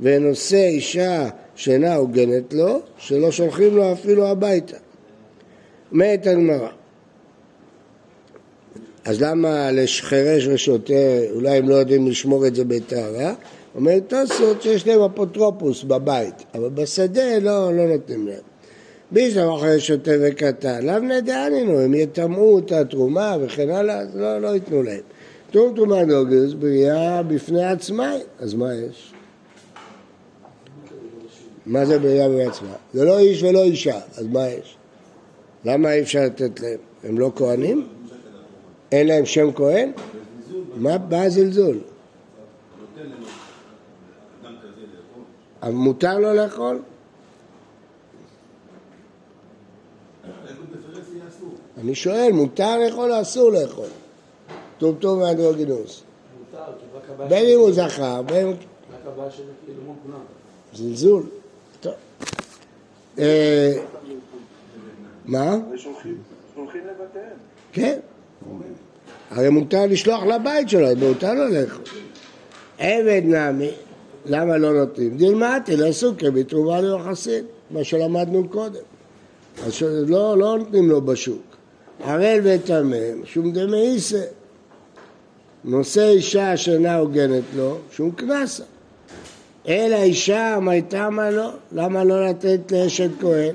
ונושא 0.00 0.66
אישה 0.66 1.28
שאינה 1.54 1.94
הוגנת 1.94 2.52
לו, 2.52 2.80
שלא 2.98 3.30
שולחים 3.30 3.76
לו 3.76 3.92
אפילו 3.92 4.26
הביתה. 4.26 4.76
מת 5.92 6.26
הגמרא. 6.26 6.68
אז 9.04 9.22
למה 9.22 9.70
לחירש 9.72 10.46
ושוטה, 10.46 10.94
אולי 11.34 11.58
הם 11.58 11.68
לא 11.68 11.74
יודעים 11.74 12.06
לשמור 12.06 12.46
את 12.46 12.54
זה 12.54 12.64
בטהרה? 12.64 13.34
אומר 13.74 13.98
תוספות 13.98 14.62
שיש 14.62 14.86
להם 14.86 15.00
אפוטרופוס 15.02 15.82
בבית, 15.82 16.34
אבל 16.54 16.68
בשדה 16.68 17.38
לא, 17.38 17.76
לא 17.76 17.88
נותנים 17.88 18.26
להם. 18.26 18.42
בישלם 19.10 19.48
אחרי 19.48 19.80
שוטה 19.80 20.10
וקטן, 20.20 20.86
לאו 20.86 20.98
נדענינו, 20.98 21.80
הם 21.80 21.94
יטמאו 21.94 22.58
את 22.58 22.72
התרומה 22.72 23.36
וכן 23.40 23.70
הלאה, 23.70 23.98
אז 23.98 24.16
לא, 24.16 24.38
לא 24.38 24.48
ייתנו 24.48 24.82
להם. 24.82 25.00
תרום 25.52 25.74
תרומה 25.76 26.04
נוגס 26.04 26.52
בריאה 26.52 27.22
בפני 27.22 27.64
עצמה, 27.64 28.12
אז 28.38 28.54
מה 28.54 28.74
יש? 28.74 29.12
מה 31.66 31.84
זה 31.84 31.98
בריאה 31.98 32.28
בעצמה? 32.28 32.74
זה 32.94 33.04
לא 33.04 33.18
איש 33.18 33.42
ולא 33.42 33.62
אישה, 33.62 34.00
אז 34.16 34.26
מה 34.26 34.48
יש? 34.48 34.76
למה 35.64 35.92
אי 35.92 36.00
אפשר 36.00 36.20
לתת 36.24 36.60
להם? 36.60 36.78
הם 37.04 37.18
לא 37.18 37.32
כהנים? 37.36 37.88
אין 38.92 39.06
להם 39.06 39.26
שם 39.26 39.52
כהן? 39.52 39.92
מה 40.76 40.96
הזלזול? 41.12 41.78
מותר 45.72 46.18
לו 46.18 46.34
לאכול? 46.34 46.82
אני 51.78 51.94
שואל, 51.94 52.32
מותר 52.32 52.78
לאכול 52.78 53.12
או 53.12 53.20
אסור 53.20 53.50
לאכול? 53.52 53.88
טוב 55.00 55.18
ואנדרוגינוס. 55.18 56.02
בין 57.28 57.46
אם 57.46 57.58
הוא 57.58 57.72
זכר, 57.72 58.22
בין 58.22 58.46
אם... 58.46 58.52
רק 58.52 58.56
הבעיה 59.06 59.30
כאילו. 59.64 59.82
זלזול. 60.74 61.22
טוב. 61.80 61.92
אה, 63.18 63.72
מה? 65.24 65.56
שולחים 65.76 66.16
לבתיהם. 66.86 67.36
כן. 67.72 67.98
הרי 69.30 69.48
מותר 69.48 69.86
לשלוח 69.86 70.22
לבית 70.22 70.68
שלו, 70.68 70.86
מותר 70.96 71.34
לו 71.34 71.48
לאכול. 71.48 71.84
עבד 72.78 73.22
נמי, 73.24 73.70
למה 74.26 74.56
לא 74.56 74.72
נותנים? 74.72 75.16
דילמתי, 75.16 75.76
לא 75.76 75.92
סוכר, 75.92 76.30
בתרומה 76.30 76.80
ליוחסין, 76.80 77.44
מה 77.70 77.84
שלמדנו 77.84 78.48
קודם. 78.48 78.80
אז 79.66 79.82
לא, 79.82 80.38
לא 80.38 80.58
נותנים 80.58 80.90
לו 80.90 81.00
בשוק. 81.00 81.42
ערל 82.04 82.40
וטמא, 82.44 82.96
שום 83.24 83.52
דמאיסה. 83.52 84.22
נושא 85.64 86.08
אישה 86.08 86.56
שאינה 86.56 86.96
הוגנת 86.96 87.42
לו, 87.56 87.78
שום 87.90 88.10
קנסה. 88.10 88.64
אלא 89.68 89.96
אישה 89.96 90.58
מייתמה 90.62 91.30
לו, 91.30 91.48
למה 91.72 92.04
לא 92.04 92.26
לתת 92.26 92.72
לאשת 92.72 93.10
כהן? 93.20 93.54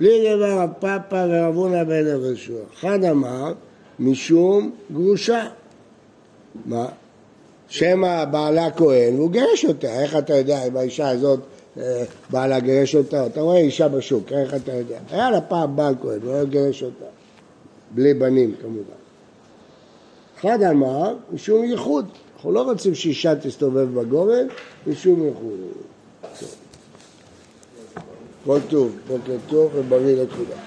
בלי 0.00 0.34
דבר 0.36 0.58
רב 0.58 0.70
פאפא 0.78 1.26
ורב 1.30 1.56
הונא 1.56 1.84
בן 1.84 2.06
יהושע. 2.06 2.52
אחד 2.74 3.04
אמר, 3.04 3.52
משום 3.98 4.70
גרושה. 4.92 5.46
מה? 6.66 6.86
שמא 7.68 8.24
בעלה 8.24 8.70
כהן 8.70 9.14
והוא 9.14 9.30
גירש 9.30 9.64
אותה, 9.64 10.02
איך 10.02 10.16
אתה 10.16 10.34
יודע 10.36 10.66
אם 10.66 10.76
האישה 10.76 11.08
הזאת 11.08 11.40
אה, 11.78 12.04
בעלה 12.30 12.60
גירש 12.60 12.94
אותה? 12.94 13.26
אתה 13.26 13.40
רואה 13.40 13.58
אישה 13.58 13.88
בשוק, 13.88 14.32
איך 14.32 14.54
אתה 14.54 14.72
יודע? 14.72 14.98
היה 15.10 15.30
לה 15.30 15.40
פעם 15.40 15.76
בעל 15.76 15.94
כהן, 16.02 16.18
הוא 16.24 16.34
היה 16.34 16.44
גירש 16.44 16.82
אותה. 16.82 17.04
בלי 17.90 18.14
בנים 18.14 18.54
כמובן. 18.62 18.99
אחד 20.40 20.62
אמר, 20.62 21.14
משום 21.32 21.64
ייחוד. 21.64 22.06
אנחנו 22.34 22.52
לא 22.52 22.62
רוצים 22.62 22.94
שאישה 22.94 23.36
תסתובב 23.36 24.00
בגורן, 24.00 24.46
משום 24.86 25.26
ייחוד. 25.26 25.58
כל 28.44 28.58
טוב, 28.68 28.96
בוקר 29.08 29.36
טוב 29.48 29.70
ובריא 29.74 30.22
לכולם. 30.22 30.58